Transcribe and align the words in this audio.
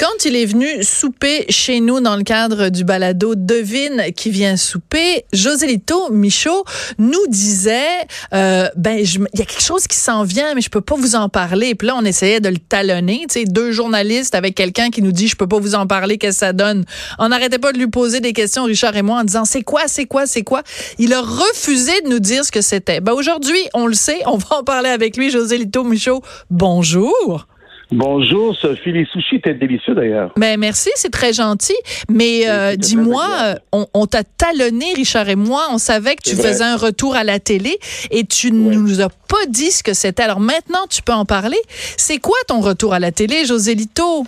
Quand 0.00 0.24
il 0.24 0.34
est 0.34 0.46
venu 0.46 0.82
souper 0.82 1.44
chez 1.50 1.80
nous 1.80 2.00
dans 2.00 2.16
le 2.16 2.22
cadre 2.22 2.70
du 2.70 2.84
balado 2.84 3.34
Devine 3.34 4.14
qui 4.16 4.30
vient 4.30 4.56
souper, 4.56 5.26
Joselito 5.34 6.10
Michaud 6.10 6.64
nous 6.98 7.26
disait 7.28 8.06
euh, 8.32 8.66
ben 8.76 8.98
il 8.98 9.28
y 9.34 9.42
a 9.42 9.44
quelque 9.44 9.62
chose 9.62 9.86
qui 9.86 9.98
s'en 9.98 10.24
vient 10.24 10.54
mais 10.54 10.62
je 10.62 10.70
peux 10.70 10.80
pas 10.80 10.94
vous 10.94 11.16
en 11.16 11.28
parler. 11.28 11.74
Puis 11.74 11.86
là 11.86 11.96
on 11.98 12.04
essayait 12.06 12.40
de 12.40 12.48
le 12.48 12.56
talonner, 12.56 13.26
tu 13.28 13.40
sais 13.40 13.44
deux 13.44 13.72
journalistes 13.72 14.34
avec 14.34 14.54
quelqu'un 14.54 14.88
qui 14.88 15.02
nous 15.02 15.12
dit 15.12 15.28
je 15.28 15.36
peux 15.36 15.46
pas 15.46 15.58
vous 15.58 15.74
en 15.74 15.86
parler, 15.86 16.16
qu'est-ce 16.16 16.40
que 16.40 16.46
ça 16.46 16.52
donne? 16.54 16.86
On 17.18 17.28
n'arrêtait 17.28 17.58
pas 17.58 17.72
de 17.72 17.78
lui 17.78 17.88
poser 17.88 18.20
des 18.20 18.32
questions 18.32 18.64
Richard 18.64 18.96
et 18.96 19.02
moi 19.02 19.20
en 19.20 19.24
disant 19.24 19.44
c'est 19.44 19.60
quoi, 19.60 19.82
c'est 19.86 20.06
quoi, 20.06 20.24
c'est 20.24 20.44
quoi? 20.44 20.62
Il 20.98 21.12
a 21.12 21.20
refusé 21.20 21.92
de 22.06 22.08
nous 22.08 22.20
dire 22.20 22.42
ce 22.46 22.50
que 22.50 22.62
c'était. 22.62 23.02
Ben 23.02 23.12
aujourd'hui, 23.12 23.60
on 23.74 23.86
le 23.86 23.92
sait, 23.92 24.22
on 24.24 24.38
va 24.38 24.60
en 24.60 24.64
parler 24.64 24.88
avec 24.88 25.18
lui 25.18 25.28
Joselito 25.30 25.84
Michaud. 25.84 26.22
Bonjour. 26.48 27.49
Bonjour, 27.92 28.54
Sophie. 28.54 28.92
Les 28.92 29.04
sushis 29.06 29.36
étaient 29.36 29.54
délicieux 29.54 29.94
d'ailleurs. 29.94 30.30
Ben 30.36 30.58
merci, 30.58 30.90
c'est 30.94 31.10
très 31.10 31.32
gentil. 31.32 31.76
Mais 32.08 32.48
euh, 32.48 32.76
dis-moi, 32.76 33.26
on, 33.72 33.86
on 33.94 34.06
t'a 34.06 34.22
talonné, 34.22 34.92
Richard 34.94 35.28
et 35.28 35.36
moi. 35.36 35.66
On 35.72 35.78
savait 35.78 36.14
que 36.14 36.22
tu 36.22 36.36
faisais 36.36 36.64
un 36.64 36.76
retour 36.76 37.16
à 37.16 37.24
la 37.24 37.40
télé 37.40 37.78
et 38.10 38.24
tu 38.24 38.52
ne 38.52 38.74
nous 38.74 39.00
as 39.00 39.08
pas 39.08 39.44
dit 39.48 39.70
ce 39.72 39.82
que 39.82 39.92
c'était. 39.92 40.22
Alors 40.22 40.40
maintenant, 40.40 40.86
tu 40.88 41.02
peux 41.02 41.12
en 41.12 41.24
parler. 41.24 41.58
C'est 41.68 42.18
quoi 42.18 42.36
ton 42.46 42.60
retour 42.60 42.94
à 42.94 43.00
la 43.00 43.10
télé, 43.10 43.44
Josélito? 43.44 44.24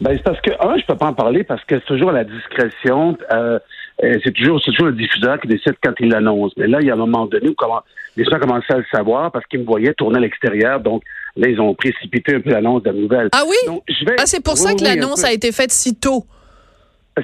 Ben, 0.00 0.16
c'est 0.16 0.22
parce 0.24 0.40
que, 0.40 0.50
un, 0.50 0.76
je 0.78 0.84
peux 0.86 0.96
pas 0.96 1.06
en 1.06 1.14
parler 1.14 1.44
parce 1.44 1.64
que 1.64 1.78
c'est 1.78 1.86
toujours 1.86 2.10
à 2.10 2.14
la 2.14 2.24
discrétion. 2.24 3.16
Euh, 3.32 3.58
euh, 4.02 4.14
c'est 4.24 4.32
toujours, 4.32 4.60
toujours 4.60 4.86
le 4.86 4.94
diffuseur 4.94 5.38
qui 5.40 5.46
décide 5.46 5.74
quand 5.82 5.92
il 6.00 6.08
l'annonce. 6.08 6.52
Mais 6.56 6.66
là, 6.66 6.78
il 6.80 6.86
y 6.86 6.90
a 6.90 6.94
un 6.94 6.96
moment 6.96 7.26
donné 7.26 7.50
où 7.50 7.54
comment, 7.54 7.82
les 8.16 8.24
gens 8.24 8.38
commençaient 8.40 8.74
à 8.74 8.78
le 8.78 8.84
savoir 8.90 9.30
parce 9.30 9.46
qu'ils 9.46 9.60
me 9.60 9.64
voyaient 9.64 9.94
tourner 9.94 10.16
à 10.16 10.20
l'extérieur. 10.20 10.80
Donc, 10.80 11.02
là, 11.36 11.48
ils 11.48 11.60
ont 11.60 11.74
précipité 11.74 12.34
un 12.34 12.40
peu 12.40 12.50
l'annonce 12.50 12.82
de 12.82 12.90
la 12.90 12.96
nouvelle. 12.96 13.28
Ah 13.32 13.42
oui? 13.46 13.80
ah, 14.18 14.26
c'est 14.26 14.42
pour 14.42 14.56
ça 14.56 14.74
que 14.74 14.84
l'annonce 14.84 15.24
a 15.24 15.32
été 15.32 15.52
faite 15.52 15.70
si 15.70 15.94
tôt. 15.94 16.24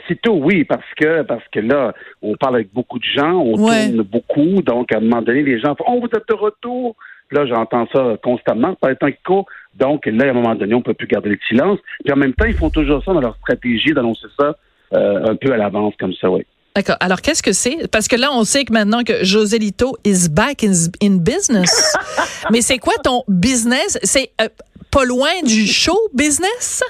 Si 0.07 0.17
tôt, 0.19 0.35
oui, 0.35 0.65
parce 0.65 0.85
que 0.99 1.23
parce 1.23 1.45
que 1.51 1.61
là, 1.61 1.95
on 2.21 2.35
parle 2.37 2.57
avec 2.57 2.73
beaucoup 2.75 2.99
de 2.99 3.05
gens, 3.05 3.33
on 3.33 3.57
tourne 3.57 4.03
beaucoup, 4.03 4.61
donc 4.63 4.93
à 4.93 4.99
un 4.99 5.01
moment 5.01 5.23
donné, 5.23 5.43
les 5.43 5.59
gens 5.61 5.75
font 5.75 5.85
Oh, 5.89 6.01
vous 6.01 6.07
êtes 6.07 6.29
de 6.29 6.35
retour. 6.35 6.95
Là, 7.31 7.47
j'entends 7.47 7.87
ça 7.93 8.17
constamment 8.23 8.75
par 8.75 8.91
les 8.91 8.97
temps 8.97 9.11
qui 9.11 9.23
courent. 9.25 9.47
Donc 9.77 10.07
là, 10.07 10.27
à 10.27 10.31
un 10.31 10.33
moment 10.35 10.55
donné, 10.55 10.75
on 10.75 10.83
peut 10.83 10.95
plus 10.95 11.07
garder 11.07 11.31
le 11.31 11.39
silence. 11.47 11.79
Puis 12.05 12.13
en 12.13 12.17
même 12.17 12.35
temps, 12.35 12.47
ils 12.47 12.55
font 12.55 12.71
toujours 12.71 13.03
ça 13.05 13.13
dans 13.13 13.21
leur 13.21 13.37
stratégie 13.37 13.93
d'annoncer 13.93 14.27
ça 14.39 14.57
euh, 14.95 15.31
un 15.31 15.37
peu 15.37 15.53
à 15.53 15.57
l'avance 15.57 15.95
comme 15.99 16.15
ça, 16.15 16.31
oui. 16.31 16.45
D'accord. 16.79 16.97
Alors, 17.01 17.23
qu'est-ce 17.23 17.43
que 17.43 17.51
c'est? 17.51 17.91
Parce 17.91 18.07
que 18.07 18.15
là, 18.15 18.29
on 18.33 18.45
sait 18.45 18.65
que 18.65 18.73
maintenant 18.73 19.03
que 19.03 19.25
José 19.25 19.59
Lito 19.59 19.97
is 20.05 20.29
back 20.31 20.63
in, 20.63 21.17
business. 21.17 21.97
Mais 22.53 22.61
c'est 22.61 22.79
quoi 22.79 22.95
ton 23.03 23.25
business? 23.27 23.99
C'est 24.05 24.31
euh, 24.41 24.47
pas 24.93 25.05
loin 25.05 25.43
du 25.45 25.67
show 25.67 25.99
business? 26.15 26.85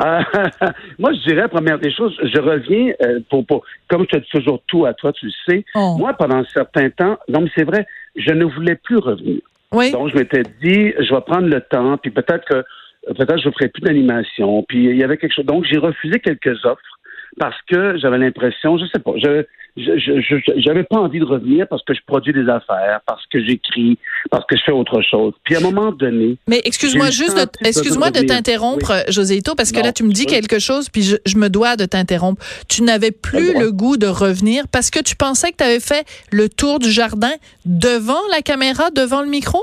Euh, 0.00 0.20
moi, 0.98 1.12
je 1.12 1.28
dirais, 1.28 1.48
première 1.48 1.78
des 1.78 1.92
choses, 1.92 2.16
je 2.22 2.40
reviens 2.40 2.94
euh, 3.02 3.20
pour, 3.28 3.44
pour, 3.44 3.62
comme 3.88 4.06
tu 4.06 4.16
as 4.16 4.20
toujours 4.20 4.62
tout 4.68 4.86
à 4.86 4.94
toi, 4.94 5.12
tu 5.12 5.26
le 5.26 5.32
sais. 5.46 5.66
Oh. 5.74 5.96
Moi, 5.98 6.14
pendant 6.14 6.36
un 6.36 6.46
certain 6.46 6.88
temps, 6.88 7.18
non, 7.28 7.42
mais 7.42 7.50
c'est 7.54 7.64
vrai, 7.64 7.86
je 8.16 8.32
ne 8.32 8.46
voulais 8.46 8.76
plus 8.76 8.96
revenir. 8.96 9.42
Oui. 9.70 9.92
Donc, 9.92 10.12
je 10.12 10.16
m'étais 10.16 10.44
dit, 10.62 10.94
je 10.98 11.14
vais 11.14 11.20
prendre 11.20 11.46
le 11.46 11.60
temps, 11.60 11.98
puis 11.98 12.10
peut-être 12.10 12.46
que 12.46 12.64
peut-être 13.12 13.42
je 13.42 13.50
ferai 13.50 13.68
plus 13.68 13.82
d'animation. 13.82 14.64
Puis 14.66 14.86
il 14.86 14.96
y 14.96 15.04
avait 15.04 15.18
quelque 15.18 15.34
chose. 15.34 15.44
Donc, 15.44 15.66
j'ai 15.70 15.76
refusé 15.76 16.20
quelques 16.20 16.64
offres 16.64 16.93
parce 17.38 17.60
que 17.68 17.98
j'avais 17.98 18.18
l'impression, 18.18 18.78
je 18.78 18.86
sais 18.86 18.98
pas, 18.98 19.12
je 19.16 19.44
j'avais 19.76 20.84
pas 20.84 20.98
envie 20.98 21.18
de 21.18 21.24
revenir 21.24 21.66
parce 21.66 21.82
que 21.84 21.94
je 21.94 22.00
produis 22.06 22.32
des 22.32 22.48
affaires, 22.48 23.00
parce 23.06 23.26
que 23.26 23.44
j'écris, 23.44 23.98
parce 24.30 24.44
que 24.46 24.56
je 24.56 24.62
fais 24.64 24.72
autre 24.72 25.02
chose. 25.02 25.34
Puis 25.42 25.56
à 25.56 25.58
un 25.58 25.62
moment 25.62 25.90
donné. 25.90 26.36
Mais 26.46 26.60
excuse-moi 26.64 27.10
juste, 27.10 27.36
de, 27.36 27.66
excuse-moi 27.66 28.12
de, 28.12 28.20
t'interrompre, 28.20 28.92
oui. 28.92 29.40
parce 29.56 29.72
que 29.72 29.82
là 29.82 29.92
tu 29.92 30.04
me 30.04 30.12
dis 30.12 30.26
quelque 30.26 30.60
chose, 30.60 30.88
puis 30.88 31.02
je, 31.02 31.38
me 31.38 31.48
dois 31.48 31.76
de 31.76 31.86
t'interrompre. 31.86 32.40
Tu 32.68 32.82
n'avais 32.82 33.10
plus 33.10 33.58
le 33.58 33.72
goût 33.72 33.96
de 33.96 34.06
revenir 34.06 34.64
parce 34.70 34.90
que 34.90 35.02
tu 35.02 35.16
pensais 35.16 35.50
que 35.50 35.56
tu 35.56 35.64
avais 35.64 35.80
fait 35.80 36.06
le 36.30 36.48
tour 36.48 36.78
du 36.78 36.90
jardin 36.90 37.32
devant 37.66 38.20
la 38.30 38.42
caméra, 38.42 38.90
devant 38.90 39.22
le 39.22 39.28
micro? 39.28 39.58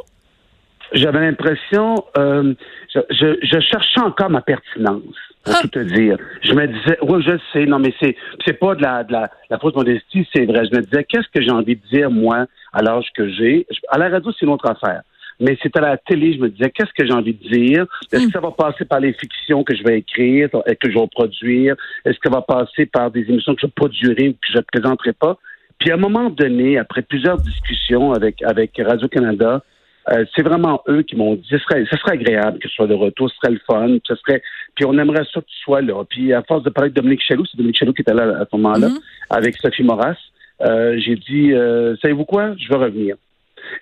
J'avais 0.92 1.22
l'impression, 1.22 2.04
euh, 2.18 2.54
je, 2.94 3.00
je 3.42 3.60
cherchais 3.62 4.02
encore 4.02 4.30
ma 4.30 4.42
pertinence 4.42 5.16
pour 5.44 5.60
tout 5.62 5.68
te 5.68 5.80
dire. 5.80 6.18
Je 6.44 6.54
me 6.54 6.68
disais, 6.68 6.98
oui, 7.02 7.24
je 7.26 7.38
sais, 7.52 7.66
non, 7.66 7.80
mais 7.80 7.94
c'est, 8.00 8.16
c'est 8.46 8.60
pas 8.60 8.76
de 8.76 8.82
la, 8.82 9.04
de 9.04 9.12
la, 9.12 9.30
la 9.50 9.60
fausse 9.60 9.76
modestie, 9.76 10.28
c'est 10.34 10.46
vrai. 10.46 10.64
Je 10.72 10.76
me 10.78 10.82
disais, 10.82 11.04
qu'est-ce 11.04 11.28
que 11.34 11.42
j'ai 11.42 11.52
envie 11.52 11.76
de 11.76 11.88
dire, 11.92 12.12
moi, 12.12 12.46
à 12.74 12.82
l'âge 12.82 13.08
que 13.16 13.28
j'ai? 13.30 13.66
À 13.90 13.98
la 13.98 14.10
radio, 14.10 14.32
c'est 14.32 14.46
une 14.46 14.52
autre 14.52 14.70
affaire. 14.70 15.02
Mais 15.40 15.58
c'est 15.64 15.76
à 15.76 15.82
la 15.82 15.98
télé, 15.98 16.36
je 16.36 16.40
me 16.40 16.50
disais, 16.50 16.70
qu'est-ce 16.70 16.94
que 16.96 17.06
j'ai 17.06 17.14
envie 17.14 17.34
de 17.34 17.50
dire? 17.50 17.86
Est-ce 18.12 18.28
que 18.28 18.32
ça 18.32 18.40
va 18.40 18.52
passer 18.52 18.86
par 18.86 19.00
les 19.00 19.14
fictions 19.14 19.64
que 19.64 19.76
je 19.76 19.84
vais 19.84 19.98
écrire, 19.98 20.50
et 20.68 20.76
que 20.76 20.92
je 20.92 21.00
vais 21.00 21.08
produire? 21.08 21.76
Est-ce 22.06 22.20
que 22.20 22.30
ça 22.30 22.36
va 22.36 22.42
passer 22.42 22.86
par 22.86 23.10
des 23.10 23.22
émissions 23.22 23.56
que 23.56 23.62
je 23.62 23.68
produirai 23.68 24.30
ou 24.30 24.34
que 24.34 24.52
je 24.54 24.58
ne 24.58 24.64
présenterai 24.72 25.14
pas? 25.14 25.40
Puis 25.80 25.90
à 25.90 25.96
un 25.96 25.98
moment 25.98 26.30
donné, 26.30 26.78
après 26.78 27.02
plusieurs 27.02 27.38
discussions 27.38 28.14
avec, 28.14 28.44
avec 28.44 28.80
Radio-Canada, 28.86 29.64
euh, 30.10 30.26
c'est 30.36 30.42
vraiment 30.42 30.82
eux 30.88 31.04
qui 31.04 31.16
m'ont 31.16 31.36
dit 31.36 31.48
ce 31.50 31.58
serait, 31.60 31.86
ce 31.90 31.98
serait 31.98 32.14
agréable 32.14 32.60
que 32.60 32.68
ce 32.68 32.76
soit 32.76 32.88
de 32.88 32.96
retour, 32.96 33.30
ce 33.30 33.36
serait 33.38 33.54
le 33.54 33.62
fun, 33.66 33.98
ce 34.06 34.16
serait. 34.16 34.42
Puis 34.76 34.86
on 34.86 34.98
aimerait 34.98 35.26
ça 35.32 35.42
que 35.42 35.46
tu 35.46 35.58
sois 35.64 35.82
là. 35.82 36.04
Puis 36.10 36.34
à 36.34 36.42
force 36.44 36.64
de 36.64 36.70
parler 36.70 36.90
de 36.90 36.96
Dominique 36.96 37.22
Chalou, 37.28 37.46
c'est 37.46 37.58
Dominique 37.58 37.78
Chalou 37.78 37.94
qui 37.94 38.02
était 38.02 38.14
là 38.14 38.24
à 38.40 38.46
ce 38.46 38.56
moment-là, 38.58 38.88
mm-hmm. 38.88 39.02
avec 39.30 39.58
Sophie 39.58 39.84
Moras, 39.84 40.16
euh, 40.62 40.98
j'ai 41.00 41.16
dit 41.16 41.54
euh, 41.54 41.96
savez-vous 42.02 42.26
quoi, 42.26 42.56
je 42.58 42.68
vais 42.70 42.76
revenir. 42.76 43.16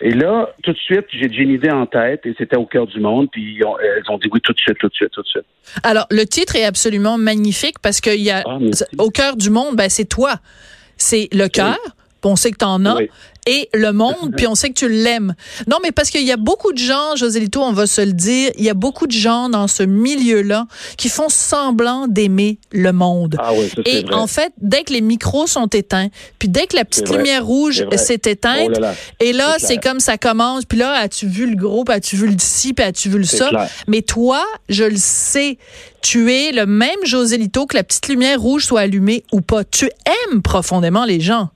Et 0.01 0.11
là, 0.11 0.49
tout 0.61 0.73
de 0.73 0.77
suite, 0.77 1.05
j'ai 1.09 1.25
une 1.41 1.51
idée 1.51 1.71
en 1.71 1.85
tête 1.85 2.25
et 2.25 2.35
c'était 2.37 2.57
au 2.57 2.65
cœur 2.65 2.85
du 2.85 2.99
monde. 2.99 3.29
Puis 3.31 3.59
elles 3.59 4.11
ont 4.11 4.17
dit 4.17 4.27
oui 4.31 4.41
tout 4.41 4.53
de 4.53 4.59
suite, 4.59 4.77
tout 4.77 4.89
de 4.89 4.93
suite, 4.93 5.11
tout 5.11 5.21
de 5.21 5.27
suite. 5.27 5.45
Alors, 5.83 6.05
le 6.11 6.25
titre 6.25 6.57
est 6.57 6.65
absolument 6.65 7.17
magnifique 7.17 7.79
parce 7.81 8.01
qu'il 8.01 8.21
y 8.21 8.29
a 8.29 8.43
ah, 8.45 8.57
au 8.97 9.09
cœur 9.09 9.37
du 9.37 9.49
monde, 9.49 9.77
ben, 9.77 9.89
c'est 9.89 10.07
toi. 10.07 10.35
C'est 10.97 11.29
le 11.31 11.47
cœur. 11.47 11.77
On 12.23 12.35
sait 12.35 12.51
que 12.51 12.57
tu 12.57 12.65
en 12.65 12.85
as 12.85 12.97
et 13.49 13.67
le 13.73 13.91
monde, 13.91 14.33
puis 14.37 14.45
on 14.45 14.53
sait 14.53 14.69
que 14.69 14.75
tu 14.75 14.87
l'aimes. 14.87 15.33
Non, 15.67 15.77
mais 15.81 15.91
parce 15.91 16.11
qu'il 16.11 16.21
y 16.21 16.31
a 16.31 16.37
beaucoup 16.37 16.71
de 16.71 16.77
gens, 16.77 17.15
José 17.15 17.39
Lito, 17.39 17.61
on 17.61 17.73
va 17.73 17.87
se 17.87 18.01
le 18.01 18.13
dire, 18.13 18.51
il 18.59 18.63
y 18.63 18.69
a 18.69 18.75
beaucoup 18.75 19.07
de 19.07 19.11
gens 19.11 19.49
dans 19.49 19.67
ce 19.67 19.81
milieu-là 19.81 20.67
qui 20.97 21.09
font 21.09 21.29
semblant 21.29 22.07
d'aimer 22.07 22.59
le 22.71 22.93
monde. 22.93 23.37
Ah 23.39 23.51
oui, 23.53 23.71
et 23.85 24.05
en 24.13 24.27
fait, 24.27 24.53
dès 24.61 24.83
que 24.83 24.93
les 24.93 25.01
micros 25.01 25.47
sont 25.47 25.65
éteints, 25.65 26.09
puis 26.37 26.47
dès 26.47 26.67
que 26.67 26.75
la 26.75 26.85
petite 26.85 27.09
lumière 27.09 27.43
rouge 27.43 27.85
s'est 27.95 28.21
éteinte, 28.25 28.79
oh 28.79 28.85
et 29.19 29.33
là, 29.33 29.55
c'est 29.57 29.77
comme 29.77 29.99
ça 29.99 30.19
commence, 30.19 30.65
puis 30.65 30.77
là, 30.77 30.91
as-tu 30.93 31.25
vu 31.25 31.49
le 31.49 31.55
groupe, 31.55 31.89
as-tu 31.89 32.17
vu 32.17 32.27
le 32.27 32.37
ci, 32.37 32.73
puis 32.73 32.85
as-tu 32.85 33.09
vu 33.09 33.17
le 33.17 33.23
ça? 33.23 33.49
Mais 33.87 34.03
toi, 34.03 34.45
je 34.69 34.83
le 34.83 34.97
sais, 34.97 35.57
tu 36.01 36.31
es 36.31 36.51
le 36.51 36.67
même 36.67 36.99
José 37.03 37.37
Lito 37.37 37.65
que 37.65 37.75
la 37.75 37.83
petite 37.83 38.07
lumière 38.07 38.39
rouge 38.39 38.65
soit 38.65 38.81
allumée 38.81 39.23
ou 39.31 39.41
pas. 39.41 39.63
Tu 39.63 39.89
aimes 40.05 40.43
profondément 40.43 41.05
les 41.05 41.19
gens. 41.19 41.49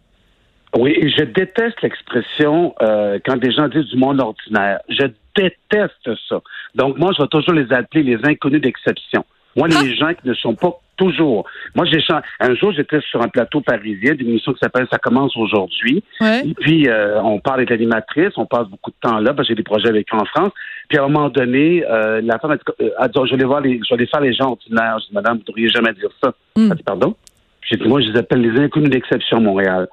Oui, 0.75 0.95
je 1.17 1.23
déteste 1.23 1.81
l'expression 1.81 2.73
euh, 2.81 3.19
quand 3.25 3.37
des 3.37 3.51
gens 3.51 3.67
disent 3.67 3.87
du 3.87 3.97
monde 3.97 4.19
ordinaire. 4.19 4.79
Je 4.89 5.05
déteste 5.35 6.09
ça. 6.27 6.41
Donc 6.75 6.97
moi, 6.97 7.11
je 7.15 7.21
vais 7.21 7.27
toujours 7.27 7.53
les 7.53 7.71
appeler 7.71 8.03
les 8.03 8.17
inconnus 8.23 8.61
d'exception. 8.61 9.23
Moi, 9.55 9.67
les 9.67 9.75
ah! 9.75 9.95
gens 9.95 10.13
qui 10.13 10.27
ne 10.27 10.33
sont 10.33 10.55
pas 10.55 10.71
toujours. 10.97 11.45
Moi, 11.75 11.85
j'ai 11.85 11.99
un 12.39 12.55
jour, 12.55 12.71
j'étais 12.71 13.01
sur 13.01 13.21
un 13.21 13.27
plateau 13.27 13.61
parisien 13.61 14.15
d'une 14.15 14.29
émission 14.29 14.53
qui 14.53 14.59
s'appelle 14.59 14.87
Ça 14.91 14.97
commence 14.97 15.35
aujourd'hui. 15.37 16.03
Et 16.21 16.53
puis, 16.59 16.87
euh, 16.87 17.21
on 17.21 17.39
parle 17.39 17.59
avec 17.59 17.69
l'animatrice, 17.69 18.31
on 18.37 18.45
passe 18.45 18.67
beaucoup 18.67 18.91
de 18.91 18.95
temps 19.01 19.19
là, 19.19 19.33
parce 19.33 19.47
que 19.47 19.51
j'ai 19.51 19.55
des 19.55 19.63
projets 19.63 19.89
avec 19.89 20.07
eux 20.13 20.17
en 20.17 20.25
France. 20.25 20.51
Puis, 20.89 20.97
à 20.97 21.03
un 21.03 21.07
moment 21.07 21.29
donné, 21.29 21.83
euh, 21.87 22.21
la 22.23 22.39
femme 22.39 22.51
a 22.51 23.07
dit, 23.07 23.19
je 23.29 23.35
vais 23.35 23.43
voir 23.43 23.61
les, 23.61 23.79
je 23.87 23.95
vais 23.95 24.05
faire 24.05 24.21
les 24.21 24.33
gens 24.33 24.51
ordinaires. 24.51 24.97
Je 24.99 25.07
dis, 25.07 25.13
madame, 25.13 25.35
vous 25.35 25.41
ne 25.41 25.47
devriez 25.47 25.69
jamais 25.69 25.93
dire 25.93 26.09
ça. 26.23 26.33
Hmm. 26.55 26.69
Elle 26.71 26.77
dit, 26.77 26.83
pardon? 26.83 27.15
J'ai 27.61 27.77
dit, 27.77 27.87
moi, 27.87 28.01
je 28.01 28.09
les 28.09 28.17
appelle 28.17 28.41
les 28.41 28.59
inconnus 28.59 28.89
d'exception 28.89 29.39
Montréal. 29.39 29.87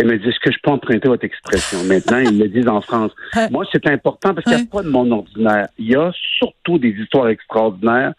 Elle 0.00 0.06
me 0.06 0.18
dit, 0.18 0.28
est-ce 0.28 0.40
que 0.40 0.50
je 0.50 0.56
peux 0.62 0.70
emprunter 0.70 1.08
votre 1.08 1.24
expression? 1.24 1.84
Maintenant, 1.84 2.20
ils 2.20 2.38
me 2.38 2.48
disent 2.48 2.68
en 2.68 2.80
France. 2.80 3.12
Moi, 3.50 3.66
c'est 3.70 3.86
important 3.86 4.32
parce 4.32 4.44
qu'il 4.44 4.56
n'y 4.56 4.62
a 4.62 4.66
pas 4.70 4.82
de 4.82 4.88
monde 4.88 5.12
ordinaire. 5.12 5.68
Il 5.78 5.90
y 5.90 5.94
a 5.94 6.10
surtout 6.38 6.78
des 6.78 6.88
histoires 6.88 7.28
extraordinaires 7.28 8.14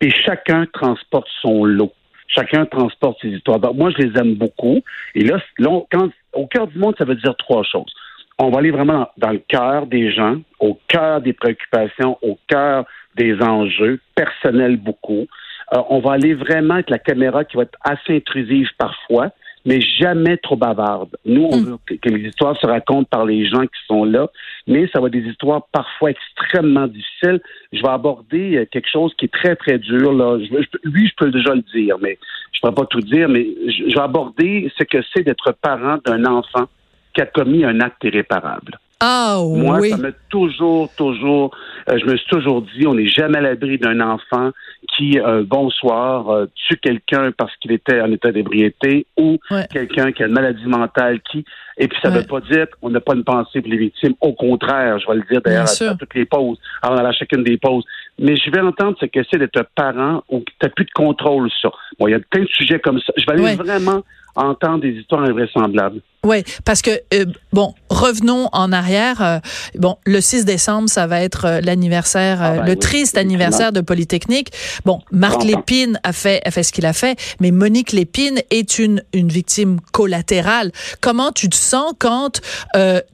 et 0.00 0.10
chacun 0.10 0.66
transporte 0.72 1.26
son 1.42 1.64
lot. 1.64 1.92
Chacun 2.28 2.66
transporte 2.66 3.18
ses 3.20 3.30
histoires. 3.30 3.58
moi, 3.74 3.90
je 3.90 4.04
les 4.04 4.20
aime 4.20 4.34
beaucoup. 4.34 4.80
Et 5.16 5.24
là, 5.24 5.42
quand, 5.90 6.10
au 6.34 6.46
cœur 6.46 6.68
du 6.68 6.78
monde, 6.78 6.94
ça 6.98 7.04
veut 7.04 7.16
dire 7.16 7.34
trois 7.36 7.64
choses. 7.64 7.92
On 8.38 8.50
va 8.50 8.58
aller 8.58 8.70
vraiment 8.70 9.08
dans, 9.16 9.30
le 9.30 9.42
cœur 9.48 9.86
des 9.86 10.12
gens, 10.12 10.36
au 10.60 10.78
cœur 10.86 11.20
des 11.20 11.32
préoccupations, 11.32 12.16
au 12.22 12.38
cœur 12.48 12.84
des 13.16 13.40
enjeux 13.40 13.98
personnels 14.14 14.76
beaucoup. 14.76 15.26
Euh, 15.72 15.80
on 15.88 15.98
va 15.98 16.12
aller 16.12 16.34
vraiment 16.34 16.74
avec 16.74 16.90
la 16.90 16.98
caméra 16.98 17.44
qui 17.44 17.56
va 17.56 17.64
être 17.64 17.78
assez 17.82 18.16
intrusive 18.16 18.68
parfois, 18.78 19.30
mais 19.64 19.80
jamais 19.80 20.36
trop 20.36 20.56
bavarde. 20.56 21.16
Nous, 21.24 21.48
on 21.50 21.56
hmm. 21.56 21.64
veut 21.64 21.96
que, 21.96 22.08
les 22.08 22.28
histoires 22.28 22.56
se 22.56 22.66
racontent 22.66 23.08
par 23.10 23.24
les 23.24 23.46
gens 23.46 23.62
qui 23.62 23.80
sont 23.86 24.04
là, 24.04 24.28
mais 24.66 24.88
ça 24.92 25.00
va 25.00 25.06
être 25.06 25.12
des 25.12 25.28
histoires 25.28 25.66
parfois 25.72 26.10
extrêmement 26.10 26.86
difficiles. 26.86 27.40
Je 27.72 27.80
vais 27.80 27.88
aborder 27.88 28.56
euh, 28.56 28.66
quelque 28.70 28.90
chose 28.90 29.14
qui 29.18 29.26
est 29.26 29.32
très, 29.32 29.56
très 29.56 29.78
dur. 29.78 30.12
Là. 30.12 30.38
Je, 30.38 30.88
lui, 30.88 31.08
je 31.08 31.14
peux 31.16 31.30
déjà 31.30 31.54
le 31.54 31.62
dire, 31.74 31.96
mais 32.00 32.18
je 32.52 32.58
ne 32.58 32.60
pourrais 32.60 32.82
pas 32.82 32.86
tout 32.86 33.00
dire, 33.00 33.28
mais 33.28 33.46
je, 33.66 33.88
je 33.88 33.94
vais 33.94 34.02
aborder 34.02 34.70
ce 34.78 34.84
que 34.84 34.98
c'est 35.14 35.22
d'être 35.22 35.52
parent 35.52 35.98
d'un 36.04 36.24
enfant 36.26 36.66
qui 37.14 37.22
a 37.22 37.26
commis 37.26 37.64
un 37.64 37.80
acte 37.80 38.04
irréparable. 38.04 38.78
Ah 39.06 39.38
Moi, 39.46 39.86
ça 39.90 39.98
m'a 39.98 40.12
toujours, 40.30 40.90
toujours, 40.96 41.54
euh, 41.90 41.98
je 41.98 42.06
me 42.06 42.16
suis 42.16 42.26
toujours 42.28 42.62
dit, 42.62 42.86
on 42.86 42.94
n'est 42.94 43.06
jamais 43.06 43.36
à 43.36 43.42
l'abri 43.42 43.76
d'un 43.76 44.00
enfant 44.00 44.50
qui, 44.96 45.18
un 45.18 45.42
bonsoir, 45.42 46.30
euh, 46.30 46.46
tue 46.54 46.78
quelqu'un 46.78 47.30
parce 47.36 47.54
qu'il 47.56 47.72
était 47.72 48.00
en 48.00 48.10
état 48.12 48.32
d'ébriété 48.32 49.06
ou 49.18 49.38
quelqu'un 49.70 50.10
qui 50.12 50.22
a 50.22 50.26
une 50.26 50.32
maladie 50.32 50.64
mentale 50.64 51.20
qui, 51.30 51.44
et 51.76 51.86
puis 51.86 51.98
ça 52.02 52.08
ne 52.08 52.18
veut 52.18 52.26
pas 52.26 52.40
dire 52.40 52.66
qu'on 52.80 52.88
n'a 52.88 53.00
pas 53.00 53.14
une 53.14 53.24
pensée 53.24 53.60
pour 53.60 53.70
les 53.70 53.76
victimes. 53.76 54.14
Au 54.22 54.32
contraire, 54.32 54.98
je 54.98 55.06
vais 55.06 55.16
le 55.16 55.24
dire 55.30 55.42
d'ailleurs 55.44 55.68
à, 55.68 55.94
toutes 55.96 56.14
les 56.14 56.24
pauses, 56.24 56.58
à 56.80 57.12
chacune 57.12 57.44
des 57.44 57.58
pauses. 57.58 57.84
Mais 58.18 58.36
je 58.36 58.50
vais 58.50 58.60
entendre 58.60 58.96
ce 58.98 59.06
que 59.06 59.20
c'est 59.30 59.38
d'être 59.38 59.66
parent 59.74 60.22
où 60.30 60.38
tu 60.38 60.54
n'as 60.62 60.70
plus 60.70 60.86
de 60.86 60.92
contrôle 60.94 61.50
sur. 61.50 61.76
Bon, 61.98 62.06
il 62.06 62.12
y 62.12 62.14
a 62.14 62.20
plein 62.20 62.42
de 62.42 62.48
sujets 62.48 62.78
comme 62.78 63.00
ça. 63.00 63.12
Je 63.18 63.26
vais 63.26 63.32
aller 63.32 63.56
vraiment 63.56 64.02
entendre 64.34 64.80
des 64.80 64.90
histoires 64.90 65.22
invraisemblables. 65.22 66.00
Oui, 66.24 66.42
parce 66.64 66.80
que 66.80 66.90
euh, 67.12 67.26
bon, 67.52 67.74
revenons 67.90 68.48
en 68.52 68.72
arrière. 68.72 69.22
Euh, 69.22 69.38
bon, 69.78 69.96
le 70.06 70.20
6 70.20 70.44
décembre, 70.46 70.88
ça 70.88 71.06
va 71.06 71.20
être 71.20 71.44
euh, 71.44 71.60
l'anniversaire, 71.60 72.42
ah 72.42 72.56
ben 72.56 72.66
le 72.66 72.76
triste 72.76 73.18
anniversaire 73.18 73.72
de 73.72 73.82
Polytechnique. 73.82 74.50
Bon, 74.86 75.00
Marc 75.12 75.44
Lépine 75.44 76.00
a 76.02 76.12
fait 76.12 76.40
a 76.46 76.50
fait 76.50 76.62
ce 76.62 76.72
qu'il 76.72 76.86
a 76.86 76.94
fait, 76.94 77.18
mais 77.40 77.50
Monique 77.50 77.92
Lépine 77.92 78.40
est 78.50 78.78
une 78.78 79.02
une 79.12 79.28
victime 79.28 79.80
collatérale. 79.92 80.72
Comment 81.00 81.30
tu 81.30 81.48
te 81.50 81.56
sens 81.56 81.92
quand 81.98 82.40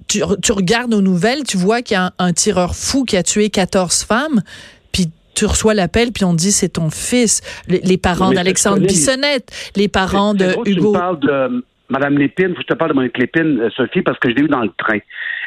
tu, 0.06 0.22
tu 0.42 0.52
regardes 0.52 0.90
nos 0.90 1.02
nouvelles, 1.02 1.42
tu 1.42 1.56
vois 1.56 1.82
qu'il 1.82 1.94
y 1.96 1.98
a 1.98 2.06
un, 2.06 2.12
un 2.18 2.32
tireur 2.32 2.74
fou 2.76 3.04
qui 3.04 3.16
a 3.16 3.22
tué 3.22 3.50
14 3.50 4.04
femmes, 4.04 4.42
puis 4.92 5.10
tu 5.34 5.46
reçois 5.46 5.74
l'appel 5.74 6.12
puis 6.12 6.24
on 6.24 6.34
dit 6.34 6.52
c'est 6.52 6.70
ton 6.70 6.90
fils. 6.90 7.40
Les, 7.68 7.98
parents 7.98 8.32
d'Alexandre 8.32 8.86
Bissonnette, 8.86 9.50
les 9.76 9.88
parents 9.88 10.34
de 10.34 10.52
Hugo. 10.66 10.92
Tu 10.92 10.98
parles 10.98 11.20
de 11.20 11.64
Madame 11.90 12.18
Lépine, 12.18 12.54
je 12.56 12.62
te 12.62 12.74
parle 12.74 12.92
de 12.92 12.96
Monique 12.96 13.18
Lépine, 13.18 13.60
euh, 13.60 13.70
Sophie, 13.70 14.02
parce 14.02 14.18
que 14.18 14.30
je 14.30 14.36
l'ai 14.36 14.42
eu 14.42 14.48
dans 14.48 14.60
le 14.60 14.70
train. 14.78 14.98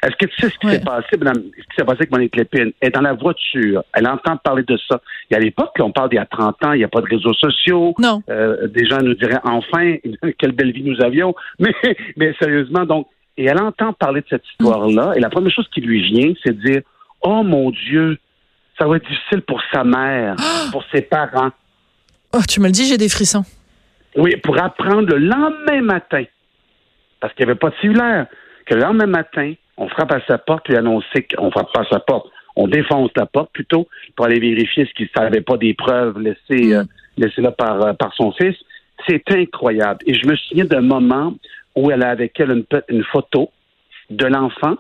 Est-ce 0.04 0.16
que 0.18 0.26
tu 0.26 0.42
sais 0.42 0.50
ce 0.50 0.60
qui 0.60 0.68
s'est 0.68 0.82
passé, 0.82 1.18
Madame, 1.18 1.42
ce 1.42 1.62
qui 1.62 1.76
s'est 1.78 1.86
passé 1.86 2.00
avec 2.00 2.12
Monique 2.12 2.36
Lépine? 2.36 2.74
Elle 2.82 2.90
est 2.90 2.92
dans 2.92 3.02
la 3.02 3.14
voiture. 3.14 3.84
Elle 3.94 4.08
entend 4.08 4.36
parler 4.38 4.64
de 4.64 4.78
ça. 4.90 5.02
Et 5.32 5.36
à 5.36 5.40
l'époque, 5.40 5.72
on 5.80 5.92
parle 5.92 6.10
d'il 6.10 6.18
y 6.18 6.20
a 6.20 6.26
30 6.26 6.66
ans, 6.66 6.74
il 6.74 6.80
n'y 6.80 6.84
a 6.84 6.90
pas 6.90 7.00
de 7.00 7.08
réseaux 7.08 7.34
sociaux. 7.34 7.96
Non. 7.98 8.22
Euh, 8.30 8.68
des 8.68 8.86
gens 8.86 9.00
nous 9.02 9.14
diraient, 9.14 9.40
enfin, 9.46 9.96
quelle 10.38 10.52
belle 10.52 10.74
vie 10.74 10.84
nous 10.84 11.02
avions. 11.02 11.34
Mais, 11.60 11.74
mais 12.18 12.36
sérieusement, 12.40 12.86
donc, 12.86 13.08
et 13.38 13.46
elle 13.46 13.62
entend 13.62 13.94
parler 13.94 14.22
de 14.22 14.28
cette 14.30 14.44
histoire-là. 14.52 15.14
Et 15.16 15.20
la 15.20 15.30
première 15.30 15.52
chose 15.52 15.68
qui 15.74 15.82
lui 15.82 16.02
vient, 16.04 16.34
c'est 16.44 16.56
de 16.56 16.62
dire, 16.62 16.82
oh 17.22 17.44
mon 17.44 17.72
Dieu, 17.72 18.18
ça 18.78 18.88
va 18.88 18.98
être 18.98 19.08
difficile 19.08 19.42
pour 19.42 19.62
sa 19.72 19.84
mère, 19.84 20.36
pour 20.72 20.84
ses 20.94 21.02
parents. 21.02 21.52
Oh, 22.34 22.40
tu 22.48 22.60
me 22.60 22.66
le 22.66 22.72
dis, 22.72 22.86
j'ai 22.86 22.98
des 22.98 23.10
frissons. 23.10 23.44
Oui, 24.16 24.36
pour 24.38 24.62
apprendre 24.62 25.08
le 25.14 25.18
lendemain 25.18 25.82
matin, 25.82 26.24
parce 27.20 27.34
qu'il 27.34 27.46
n'y 27.46 27.52
avait 27.52 27.60
pas 27.60 27.70
de 27.70 27.76
cellulaire, 27.82 28.28
que 28.66 28.76
le 28.76 28.82
lendemain 28.82 29.08
matin, 29.08 29.54
on 29.78 29.88
frappe 29.90 30.12
à 30.12 30.22
sa 30.28 30.38
porte 30.38 30.70
et 30.70 30.78
annoncer 30.78 31.28
qu'on 31.36 31.52
frappe 31.52 31.72
pas 31.74 31.82
à 31.82 31.90
sa 31.90 32.00
porte. 32.00 32.28
On 32.56 32.68
défonce 32.68 33.10
la 33.16 33.26
porte 33.26 33.52
plutôt 33.54 33.88
pour 34.16 34.26
aller 34.26 34.40
vérifier 34.40 34.86
ce 34.86 34.94
qu'il 34.94 35.10
ne 35.16 35.22
savait 35.22 35.42
pas 35.42 35.58
des 35.58 35.74
preuves 35.74 36.20
laissées, 36.20 36.76
mm. 36.76 36.88
euh, 37.20 37.30
là 37.38 37.52
par, 37.52 37.82
euh, 37.82 37.94
par 37.94 38.14
son 38.14 38.32
fils. 38.34 38.56
C'est 39.08 39.24
incroyable. 39.32 40.00
Et 40.06 40.14
je 40.14 40.28
me 40.28 40.36
souviens 40.36 40.66
d'un 40.66 40.82
moment 40.82 41.34
où 41.76 41.90
elle 41.92 42.04
a 42.04 42.10
avec 42.10 42.40
elle 42.40 42.52
une, 42.52 42.66
une 42.90 43.04
photo 43.06 43.52
de 44.10 44.26
l'enfant, 44.28 44.76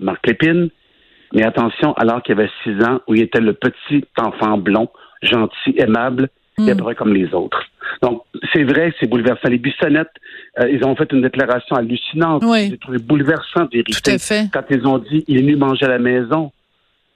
Marc 0.00 0.26
Lépine, 0.26 0.70
mais 1.32 1.44
attention, 1.44 1.92
alors 1.94 2.22
qu'il 2.22 2.38
avait 2.38 2.50
six 2.62 2.74
ans, 2.82 3.00
où 3.06 3.14
il 3.14 3.22
était 3.22 3.40
le 3.40 3.52
petit 3.52 4.04
enfant 4.18 4.58
blond, 4.58 4.88
gentil, 5.22 5.74
aimable, 5.76 6.28
et 6.58 6.74
mm. 6.74 6.94
comme 6.96 7.14
les 7.14 7.32
autres. 7.34 7.62
Donc, 8.02 8.22
c'est 8.52 8.64
vrai, 8.64 8.92
c'est 8.98 9.08
bouleversant. 9.08 9.48
Les 9.48 9.58
Bissonnettes, 9.58 10.08
euh, 10.60 10.68
ils 10.70 10.84
ont 10.84 10.94
fait 10.96 11.10
une 11.12 11.22
déclaration 11.22 11.76
hallucinante. 11.76 12.42
Oui. 12.44 12.68
J'ai 12.70 12.78
trouvé 12.78 12.98
bouleversant 12.98 13.66
vérité. 13.72 13.92
Tout 13.92 14.10
à 14.10 14.18
fait. 14.18 14.48
Quand 14.52 14.64
ils 14.70 14.86
ont 14.86 14.98
dit, 14.98 15.24
il 15.28 15.38
est 15.38 15.42
venu 15.42 15.56
manger 15.56 15.86
à 15.86 15.90
la 15.90 15.98
maison. 15.98 16.52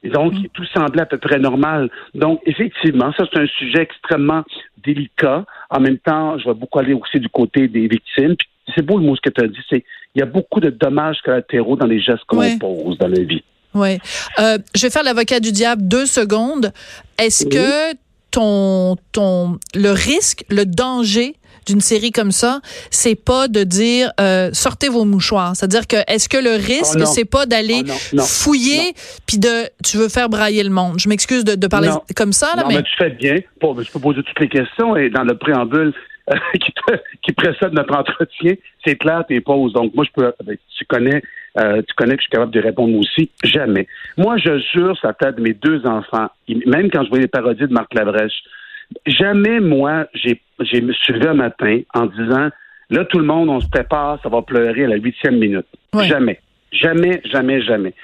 Et 0.05 0.11
donc, 0.11 0.32
mm. 0.32 0.47
tout 0.55 0.65
semblait 0.67 1.03
à 1.03 1.06
peu 1.06 1.19
près 1.19 1.38
normal. 1.38 1.91
Donc, 2.15 2.41
effectivement, 2.47 3.12
ça, 3.17 3.25
c'est 3.32 3.41
un 3.41 3.47
sujet 3.47 3.82
extrêmement 3.82 4.44
délicat. 4.85 5.44
En 5.70 5.81
même 5.81 5.99
temps, 5.99 6.38
je 6.38 6.49
vais 6.49 6.55
beaucoup 6.55 6.79
aller 6.79 6.94
aussi 6.94 7.20
du 7.20 7.29
côté 7.29 7.69
des 7.69 7.88
victimes. 7.88 8.35
c'est 8.75 8.85
beau 8.85 8.99
le 8.99 9.05
mot 9.05 9.17
ce 9.17 9.20
que 9.20 9.31
tu 9.31 9.43
as 9.43 9.49
dit, 9.49 9.61
c'est 9.69 9.85
il 10.15 10.19
y 10.19 10.23
a 10.23 10.26
beaucoup 10.26 10.61
de 10.61 10.69
dommages 10.69 11.19
collatéraux 11.25 11.76
dans 11.76 11.87
les 11.87 12.00
gestes 12.00 12.25
qu'on 12.26 12.58
pose 12.58 12.99
dans 12.99 13.08
la 13.08 13.23
vie. 13.23 13.43
Oui. 13.75 13.99
Euh, 14.39 14.59
je 14.75 14.83
vais 14.83 14.91
faire 14.91 15.03
l'avocat 15.03 15.41
du 15.41 15.53
diable 15.53 15.87
deux 15.87 16.07
secondes. 16.07 16.73
Est-ce 17.19 17.47
que 17.47 17.97
ton, 18.31 18.97
ton, 19.13 19.59
le 19.75 19.91
risque, 19.91 20.45
le 20.51 20.65
danger 20.65 21.35
d'une 21.67 21.81
série 21.81 22.11
comme 22.11 22.33
ça, 22.33 22.61
c'est 22.91 23.15
pas 23.15 23.47
de 23.47 23.63
dire 23.63 24.11
euh, 24.21 24.51
sortez 24.53 24.89
vos 24.89 25.05
mouchoirs? 25.05 25.55
C'est-à-dire 25.55 25.87
que 25.87 25.97
est-ce 26.09 26.29
que 26.29 26.39
le 26.39 26.53
risque 26.53 26.99
oh 27.01 27.05
c'est 27.05 27.25
pas 27.25 27.47
d'aller 27.47 27.83
oh 27.87 28.21
fouiller 28.21 28.95
puis 29.27 29.39
de 29.39 29.69
tu 29.85 29.97
veux 29.97 30.09
faire 30.09 30.29
brailler 30.29 30.65
le 30.65 30.71
monde? 30.71 30.99
Je 30.99 31.09
m'excuse 31.09 31.45
de, 31.45 31.55
de, 31.55 31.67
parler 31.67 31.91
comme 32.17 32.33
ça 32.33 32.55
là, 32.57 32.65
mais... 32.67 32.77
mais... 32.77 32.83
tu 32.83 32.93
fais 32.99 33.11
bien. 33.11 33.37
Bon, 33.61 33.81
je 33.81 33.91
peux 33.91 34.01
poser 34.01 34.23
toutes 34.23 34.41
les 34.41 34.49
questions 34.49 34.97
et 34.97 35.09
dans 35.09 35.25
le 35.25 35.37
préambule 35.37 35.95
qui, 36.55 36.73
qui, 37.23 37.33
précède 37.33 37.73
notre 37.73 37.97
entretien, 37.97 38.55
c'est 38.85 38.97
clair 38.97 39.25
tes 39.29 39.41
poses. 39.41 39.73
Donc 39.73 39.95
moi 39.95 40.05
je 40.05 40.11
peux 40.15 40.33
tu 40.77 40.85
connais 40.87 41.23
euh, 41.59 41.83
tu 41.83 41.95
connais 41.95 42.17
que 42.17 42.23
je 42.23 42.25
suis 42.25 42.31
capable 42.31 42.53
de 42.53 42.61
répondre 42.61 42.97
aussi. 42.99 43.31
Jamais. 43.45 43.87
Moi, 44.17 44.37
je 44.39 44.59
jure 44.73 44.97
sur 44.97 45.09
la 45.09 45.15
tête 45.15 45.37
de 45.37 45.43
mes 45.43 45.55
deux 45.55 45.85
enfants, 45.87 46.29
même 46.67 46.91
quand 46.91 47.05
je 47.05 47.09
voyais 47.09 47.25
les 47.25 47.29
parodies 47.29 47.67
de 47.67 47.73
Marc 47.73 47.93
Lavrèche, 47.95 48.43
jamais, 49.07 49.61
moi, 49.61 50.07
j'ai, 50.15 50.41
j'ai 50.61 50.81
me 50.81 50.93
suis 50.93 51.13
levé 51.13 51.29
un 51.29 51.35
matin 51.35 51.81
en 51.95 52.07
disant, 52.07 52.49
là, 52.91 53.05
tout 53.05 53.19
le 53.19 53.25
monde, 53.25 53.49
on 53.51 53.61
se 53.61 53.69
prépare, 53.69 54.21
ça 54.23 54.29
va 54.29 54.43
pleurer 54.43 54.85
à 54.85 54.89
la 54.89 54.97
huitième 54.97 55.39
minute. 55.39 55.67
Jamais. 56.03 56.41
Jamais, 56.73 57.21
jamais, 57.25 57.61
jamais. 57.61 57.95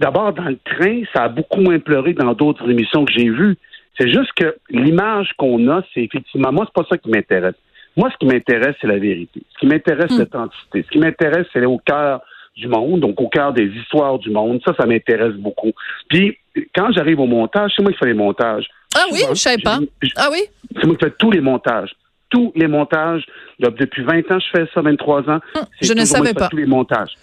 D'abord, 0.00 0.32
dans 0.32 0.48
le 0.48 0.58
train, 0.64 1.02
ça 1.12 1.24
a 1.24 1.28
beaucoup 1.28 1.60
moins 1.60 1.78
pleuré 1.78 2.14
que 2.14 2.22
dans 2.22 2.32
d'autres 2.32 2.68
émissions 2.68 3.04
que 3.04 3.12
j'ai 3.12 3.30
vues. 3.30 3.56
C'est 3.98 4.08
juste 4.08 4.32
que 4.36 4.56
l'image 4.70 5.32
qu'on 5.36 5.68
a, 5.68 5.82
c'est 5.92 6.02
effectivement, 6.02 6.52
moi, 6.52 6.66
c'est 6.66 6.82
pas 6.82 6.88
ça 6.88 6.98
qui 6.98 7.10
m'intéresse. 7.10 7.56
Moi, 7.96 8.10
ce 8.12 8.16
qui 8.18 8.26
m'intéresse, 8.26 8.76
c'est 8.80 8.86
la 8.86 8.98
vérité. 8.98 9.42
Ce 9.54 9.58
qui 9.58 9.66
m'intéresse, 9.66 10.06
c'est 10.10 10.14
hmm. 10.14 10.18
l'authenticité. 10.20 10.82
Ce 10.84 10.90
qui 10.90 10.98
m'intéresse, 10.98 11.46
c'est 11.52 11.64
au 11.64 11.78
cœur 11.78 12.22
du 12.58 12.68
monde, 12.68 13.00
donc 13.00 13.20
au 13.20 13.28
cœur 13.28 13.52
des 13.52 13.66
histoires 13.66 14.18
du 14.18 14.30
monde. 14.30 14.60
Ça, 14.64 14.74
ça 14.78 14.86
m'intéresse 14.86 15.34
beaucoup. 15.34 15.72
Puis, 16.08 16.36
quand 16.74 16.90
j'arrive 16.92 17.20
au 17.20 17.26
montage, 17.26 17.72
c'est 17.74 17.82
moi 17.82 17.92
qui 17.92 17.98
fais 17.98 18.06
les 18.06 18.14
montages. 18.14 18.66
Ah 18.96 19.04
oui, 19.12 19.20
je 19.30 19.34
sais 19.34 19.58
pas. 19.58 19.78
Ah 20.16 20.28
oui? 20.30 20.40
C'est 20.76 20.86
moi 20.86 20.96
qui 20.96 21.04
fais 21.04 21.14
tous 21.18 21.30
les 21.30 21.40
montages. 21.40 21.90
Tous 22.30 22.52
les 22.56 22.66
montages. 22.66 23.24
depuis 23.60 24.02
20 24.02 24.30
ans, 24.32 24.38
je 24.40 24.58
fais 24.58 24.66
ça, 24.74 24.82
23 24.82 25.30
ans. 25.30 25.40
Hum, 25.54 25.62
je 25.80 25.92
ne 25.92 26.04
savais 26.04 26.34
pas. 26.34 26.48
Tous 26.48 26.56
les 26.56 26.66
montages. 26.66 27.14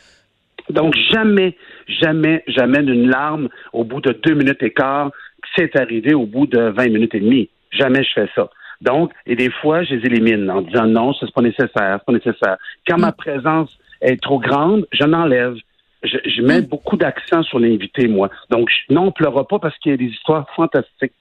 Donc, 0.69 0.95
jamais, 1.11 1.55
jamais, 2.01 2.43
jamais 2.47 2.81
d'une 2.81 3.09
larme 3.09 3.49
au 3.73 3.83
bout 3.83 4.01
de 4.01 4.13
deux 4.23 4.33
minutes 4.33 4.63
et 4.63 4.71
quart, 4.71 5.11
c'est 5.55 5.75
arrivé 5.77 6.13
au 6.13 6.25
bout 6.25 6.47
de 6.47 6.59
20 6.59 6.85
minutes 6.89 7.13
et 7.13 7.19
demie. 7.19 7.49
Jamais 7.71 8.03
je 8.03 8.09
fais 8.15 8.29
ça. 8.35 8.49
Donc, 8.81 9.11
et 9.25 9.35
des 9.35 9.51
fois, 9.51 9.83
je 9.83 9.95
les 9.95 10.05
élimine 10.05 10.49
en 10.49 10.61
disant 10.61 10.85
non, 10.85 11.13
ce 11.13 11.25
n'est 11.25 11.31
pas 11.31 11.41
nécessaire, 11.41 11.99
c'est 11.99 12.05
pas 12.05 12.13
nécessaire. 12.13 12.57
Quand 12.87 12.97
ma 12.97 13.09
hum. 13.09 13.13
présence 13.13 13.69
est 14.05 14.21
trop 14.21 14.39
grande, 14.39 14.87
je 14.91 15.03
n'enlève. 15.03 15.55
Je, 16.03 16.41
mets 16.43 16.61
hmm. 16.61 16.65
beaucoup 16.65 16.97
d'accent 16.97 17.41
sur 17.41 17.57
l'invité, 17.57 18.07
moi. 18.07 18.29
Donc, 18.51 18.69
non, 18.91 19.07
on 19.07 19.11
pleurera 19.11 19.47
pas 19.47 19.57
parce 19.57 19.75
qu'il 19.79 19.91
y 19.91 19.95
a 19.95 19.97
des 19.97 20.05
histoires 20.05 20.45
fantastiques. 20.55 21.13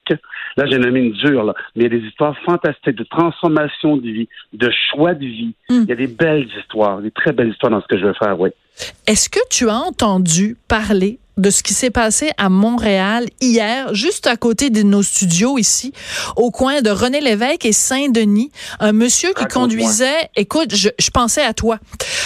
Là, 0.57 0.67
j'ai 0.67 0.77
nommé 0.77 0.99
une 0.99 1.13
dure, 1.13 1.43
là. 1.43 1.55
Mais 1.75 1.85
il 1.85 1.93
y 1.93 1.95
a 1.95 1.99
des 1.99 2.05
histoires 2.05 2.37
fantastiques 2.45 2.95
de 2.95 3.03
transformation 3.03 3.97
de 3.97 4.07
vie, 4.07 4.29
de 4.53 4.69
choix 4.91 5.15
de 5.15 5.25
vie. 5.25 5.55
Hmm. 5.69 5.81
Il 5.83 5.89
y 5.89 5.91
a 5.91 5.95
des 5.95 6.07
belles 6.07 6.47
histoires, 6.59 7.01
des 7.01 7.09
très 7.09 7.31
belles 7.31 7.49
histoires 7.49 7.71
dans 7.71 7.81
ce 7.81 7.87
que 7.87 7.97
je 7.97 8.05
veux 8.05 8.13
faire, 8.13 8.39
oui. 8.39 8.51
Est-ce 9.07 9.27
que 9.27 9.39
tu 9.49 9.69
as 9.69 9.77
entendu 9.77 10.55
parler 10.67 11.17
de 11.37 11.49
ce 11.49 11.63
qui 11.63 11.73
s'est 11.73 11.89
passé 11.89 12.31
à 12.37 12.49
Montréal 12.49 13.27
hier, 13.41 13.93
juste 13.93 14.27
à 14.27 14.37
côté 14.37 14.69
de 14.69 14.83
nos 14.83 15.03
studios 15.03 15.57
ici, 15.57 15.93
au 16.35 16.51
coin 16.51 16.81
de 16.81 16.89
René 16.89 17.21
Lévesque 17.21 17.65
et 17.65 17.73
Saint-Denis, 17.73 18.51
un 18.79 18.91
monsieur 18.91 19.33
qui 19.33 19.45
conduisait, 19.45 20.29
écoute, 20.35 20.73
je, 20.73 20.89
pensais 21.13 21.43
à 21.43 21.53
toi, 21.53 21.79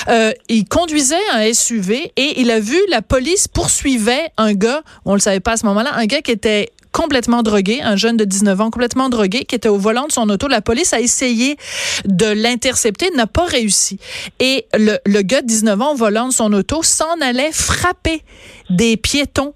euh, 0.08 0.32
il 0.48 0.66
conduisait 0.66 1.16
un 1.34 1.54
SUV 1.54 2.12
et 2.16 2.42
il 2.42 2.52
a 2.52 2.60
vu 2.60 2.78
la 2.90 3.02
police 3.02 3.48
poursuivait 3.48 4.30
un 4.38 4.54
gars, 4.54 4.82
on 5.06 5.14
le 5.14 5.20
savait 5.20 5.40
pas 5.40 5.54
à 5.54 5.58
ce 5.58 5.66
moment-là, 5.66 5.92
un 5.96 6.06
gars 6.06 6.22
qui 6.22 6.32
était 6.32 6.72
complètement 6.92 7.44
drogué, 7.44 7.82
un 7.82 7.96
jeune 7.96 8.18
de 8.18 8.26
19 8.26 8.62
ans 8.62 8.72
complètement 8.72 9.10
drogué, 9.10 9.46
qui 9.46 9.56
était 9.56 9.70
au 9.70 9.78
volant 9.78 10.08
de 10.08 10.12
son 10.12 10.30
auto. 10.30 10.48
La 10.48 10.62
police 10.62 10.94
a 10.94 11.00
essayé 11.00 11.58
de 12.06 12.26
l'intercepter, 12.26 13.10
n'a 13.16 13.28
pas 13.28 13.46
réussi. 13.46 14.00
Et 14.40 14.66
le, 14.78 14.98
le 15.06 15.22
gars 15.22 15.42
de 15.42 15.48
19 15.48 15.82
ans 15.82 15.94
au 15.94 15.96
volant 15.96 16.28
de 16.28 16.34
son 16.34 16.52
auto 16.54 16.84
s'en 16.84 17.20
allait 17.22 17.52
frapper 17.52 18.24
des 18.70 18.98
piétons 18.98 19.54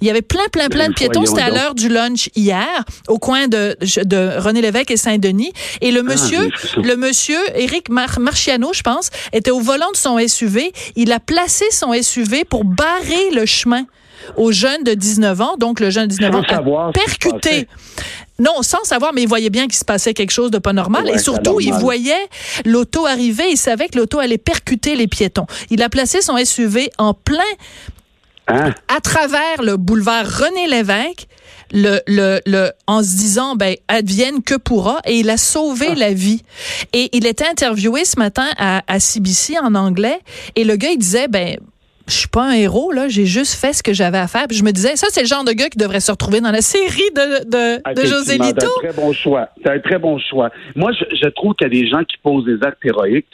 Il 0.00 0.06
y 0.06 0.10
avait 0.10 0.22
plein, 0.22 0.46
plein, 0.52 0.68
plein 0.68 0.88
de 0.88 0.94
piétons. 0.94 1.26
C'était 1.26 1.42
à 1.42 1.50
l'heure 1.50 1.74
du 1.74 1.88
lunch 1.88 2.30
hier, 2.34 2.84
au 3.08 3.18
coin 3.18 3.48
de, 3.48 3.76
de 4.04 4.38
René 4.38 4.60
Lévesque 4.60 4.90
et 4.90 4.96
Saint-Denis. 4.96 5.52
Et 5.80 5.90
le 5.90 6.00
ah, 6.00 6.02
monsieur, 6.02 6.50
le 6.76 6.96
monsieur, 6.96 7.38
Éric 7.54 7.88
Marciano, 7.88 8.72
je 8.72 8.82
pense, 8.82 9.10
était 9.32 9.50
au 9.50 9.60
volant 9.60 9.90
de 9.92 9.96
son 9.96 10.18
SUV. 10.26 10.72
Il 10.96 11.12
a 11.12 11.20
placé 11.20 11.64
son 11.70 11.92
SUV 12.00 12.44
pour 12.44 12.64
barrer 12.64 13.30
le 13.32 13.46
chemin 13.46 13.86
aux 14.36 14.52
jeunes 14.52 14.84
de 14.84 14.94
19 14.94 15.40
ans. 15.40 15.56
Donc, 15.58 15.80
le 15.80 15.90
jeune 15.90 16.08
de 16.08 16.14
19 16.14 16.34
ans 16.34 16.42
a 16.42 16.92
percuté. 16.92 17.68
Non, 18.38 18.62
sans 18.62 18.84
savoir, 18.84 19.12
mais 19.14 19.22
il 19.22 19.28
voyait 19.28 19.50
bien 19.50 19.66
qu'il 19.66 19.76
se 19.76 19.84
passait 19.84 20.12
quelque 20.12 20.30
chose 20.30 20.50
de 20.50 20.58
pas 20.58 20.72
normal. 20.72 21.08
et 21.08 21.18
surtout, 21.18 21.60
il 21.60 21.72
voyait 21.72 22.28
l'auto 22.64 23.06
arriver. 23.06 23.44
Il 23.50 23.56
savait 23.56 23.88
que 23.88 23.98
l'auto 23.98 24.18
allait 24.18 24.38
percuter 24.38 24.94
les 24.94 25.06
piétons. 25.06 25.46
Il 25.70 25.82
a 25.82 25.88
placé 25.88 26.20
son 26.20 26.36
SUV 26.36 26.90
en 26.98 27.14
plein 27.14 27.38
hein? 28.48 28.74
à 28.94 29.00
travers 29.00 29.62
le 29.62 29.76
boulevard 29.76 30.26
René 30.26 30.66
Lévesque. 30.68 31.28
Le, 31.72 31.98
le, 32.06 32.40
le, 32.46 32.70
en 32.86 33.02
se 33.02 33.16
disant, 33.16 33.56
ben, 33.56 33.74
advienne 33.88 34.40
que 34.40 34.54
pourra, 34.54 35.00
et 35.04 35.18
il 35.18 35.28
a 35.30 35.36
sauvé 35.36 35.88
ah. 35.90 35.94
la 35.96 36.12
vie. 36.12 36.42
Et 36.92 37.08
il 37.12 37.26
était 37.26 37.48
interviewé 37.48 38.04
ce 38.04 38.20
matin 38.20 38.46
à, 38.56 38.82
à 38.86 39.00
CBC 39.00 39.58
en 39.58 39.74
anglais, 39.74 40.20
et 40.54 40.62
le 40.62 40.76
gars, 40.76 40.90
il 40.90 40.98
disait, 40.98 41.26
ben, 41.26 41.58
je 42.08 42.14
suis 42.14 42.28
pas 42.28 42.50
un 42.50 42.54
héros 42.54 42.92
là, 42.92 43.08
j'ai 43.08 43.26
juste 43.26 43.54
fait 43.54 43.72
ce 43.72 43.82
que 43.82 43.92
j'avais 43.92 44.18
à 44.18 44.28
faire. 44.28 44.46
Puis 44.48 44.56
je 44.56 44.64
me 44.64 44.72
disais, 44.72 44.96
ça 44.96 45.08
c'est 45.10 45.22
le 45.22 45.26
genre 45.26 45.44
de 45.44 45.52
gars 45.52 45.68
qui 45.68 45.78
devrait 45.78 46.00
se 46.00 46.10
retrouver 46.10 46.40
dans 46.40 46.50
la 46.50 46.62
série 46.62 47.10
de 47.14 47.44
de, 47.44 47.94
de 47.94 48.06
José 48.06 48.38
Lito. 48.38 48.66
C'est 48.80 48.88
un 48.88 48.92
très 48.92 49.02
bon 49.02 49.12
choix. 49.12 49.48
C'est 49.62 49.70
un 49.70 49.78
très 49.80 49.98
bon 49.98 50.18
choix. 50.18 50.50
Moi, 50.74 50.92
je, 50.92 51.28
trouve 51.30 51.54
qu'il 51.54 51.66
y 51.66 51.70
a 51.70 51.82
des 51.82 51.88
gens 51.88 52.04
qui 52.04 52.16
posent 52.22 52.44
des 52.44 52.62
actes 52.62 52.84
héroïques 52.84 53.26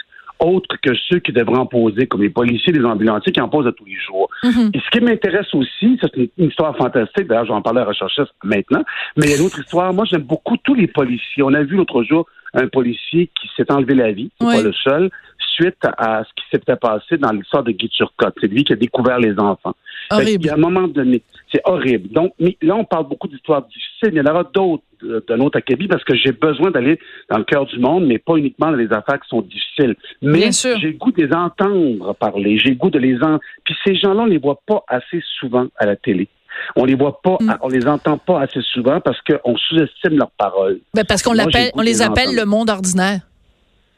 autres 0.43 0.77
que 0.83 0.91
ceux 1.09 1.21
qui 1.21 1.33
devraient 1.33 1.59
en 1.59 1.67
poser, 1.67 2.07
comme 2.07 2.23
les 2.23 2.31
policiers, 2.31 2.73
les 2.73 2.85
ambulanciers 2.85 3.33
qui 3.33 3.41
en 3.41 3.49
posent 3.49 3.67
à 3.67 3.73
tous 3.73 3.85
les 3.85 3.95
jours. 3.95 4.29
Mm-hmm. 4.43 4.77
Et 4.77 4.81
ce 4.81 4.91
qui 4.91 5.05
m'intéresse 5.05 5.55
aussi, 5.55 5.99
c'est 6.01 6.17
une, 6.17 6.49
histoire 6.49 6.77
fantastique, 6.77 7.29
d'ailleurs, 7.29 7.45
je 7.45 7.51
vais 7.51 7.57
en 7.57 7.63
parler 7.63 7.81
à 7.81 7.85
la 7.85 8.25
maintenant, 8.43 8.83
mais 9.17 9.27
il 9.27 9.31
y 9.31 9.35
a 9.35 9.37
une 9.37 9.47
autre 9.47 9.61
histoire. 9.61 9.93
Moi, 9.93 10.05
j'aime 10.11 10.23
beaucoup 10.23 10.57
tous 10.57 10.75
les 10.75 10.89
policiers. 10.89 11.45
On 11.45 11.55
a 11.55 11.63
vu 11.63 11.77
l'autre 11.77 12.03
jour 12.03 12.27
un 12.55 12.67
policier 12.67 13.31
qui 13.41 13.49
s'est 13.57 13.71
enlevé 13.73 13.95
la 13.95 14.13
vie, 14.13 14.31
c'est 14.39 14.47
pas 14.47 14.63
le 14.63 14.73
seul, 14.73 15.11
suite 15.53 15.79
à 15.99 16.25
ce 16.25 16.31
qui 16.35 16.49
s'était 16.51 16.77
passé 16.77 17.17
dans 17.19 17.31
l'histoire 17.31 17.63
de 17.63 17.73
Guy 17.73 17.89
Turcotte. 17.89 18.35
C'est 18.41 18.49
lui 18.49 18.65
qui 18.65 18.73
a 18.73 18.77
découvert 18.77 19.19
les 19.19 19.39
enfants. 19.39 19.75
Horrible. 20.11 20.51
A 20.51 20.55
un 20.55 20.57
moment 20.57 20.89
donné, 20.89 21.23
c'est 21.53 21.61
horrible. 21.65 22.09
Donc, 22.11 22.35
mais 22.39 22.57
là, 22.63 22.77
on 22.77 22.85
parle 22.85 23.09
beaucoup 23.09 23.29
d'histoires 23.29 23.63
difficiles. 23.63 24.11
Il 24.13 24.17
y 24.17 24.21
en 24.21 24.27
aura 24.27 24.45
d'autres 24.45 24.83
euh, 25.05 25.21
de 25.27 25.37
notre 25.37 25.59
acabit 25.59 25.89
parce 25.89 26.05
que 26.05 26.15
j'ai 26.15 26.33
besoin 26.33 26.71
d'aller 26.71 26.99
dans 27.31 27.39
le 27.39 27.45
cœur 27.45 27.67
du 27.67 27.79
monde, 27.79 28.07
mais 28.07 28.19
pas 28.19 28.37
uniquement 28.37 28.71
dans 28.71 28.77
les 28.77 28.93
affaires 28.93 29.21
qui 29.21 29.29
sont 29.29 29.43
difficiles. 29.43 29.97
Mais 30.21 30.51
j'ai 30.53 30.75
le 30.89 30.99
goût 30.99 31.13
de 31.13 31.25
les 31.25 31.33
entendre 31.33 32.15
parler. 32.15 32.59
J'ai 32.59 32.71
le 32.71 32.77
goût 32.77 32.91
de 32.91 32.99
les 32.99 33.17
entendre. 33.17 33.41
Puis 33.65 33.75
ces 33.85 33.95
gens-là, 33.97 34.23
on 34.23 34.27
les 34.27 34.39
voit 34.39 34.61
pas 34.67 34.85
assez 34.89 35.23
souvent 35.39 35.67
à 35.77 35.87
la 35.87 35.97
télé. 35.97 36.29
On 36.77 36.85
les 36.85 36.95
voit 36.95 37.21
pas, 37.23 37.39
mm. 37.41 37.57
on 37.63 37.69
les 37.69 37.87
entend 37.87 38.19
pas 38.19 38.43
assez 38.43 38.61
souvent 38.73 39.01
parce 39.01 39.19
qu'on 39.23 39.57
sous-estime 39.57 40.19
leurs 40.19 40.31
paroles. 40.33 40.81
Ben 40.95 41.05
parce 41.05 41.23
qu'on 41.23 41.33
on 41.33 41.83
les 41.83 42.03
appelle 42.03 42.35
le 42.37 42.45
monde 42.45 42.71
ordinaire. 42.71 43.21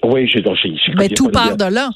Oui, 0.05 0.29
j'ai 0.29 0.43
Mais 0.97 1.09
tout 1.09 1.29
part 1.29 1.57
de 1.57 1.65
là. 1.65 1.91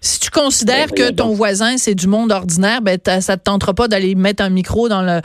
Si 0.00 0.20
tu 0.20 0.30
considères 0.30 0.88
ben, 0.88 1.08
que 1.08 1.10
ton 1.12 1.32
voisin 1.34 1.76
c'est 1.76 1.94
du 1.94 2.06
monde 2.06 2.30
ordinaire, 2.30 2.82
ben 2.82 2.98
ça 3.20 3.36
te 3.36 3.42
tentera 3.42 3.74
pas 3.74 3.88
d'aller 3.88 4.14
mettre 4.14 4.42
un 4.42 4.50
micro 4.50 4.88
dans 4.88 5.02
le 5.02 5.20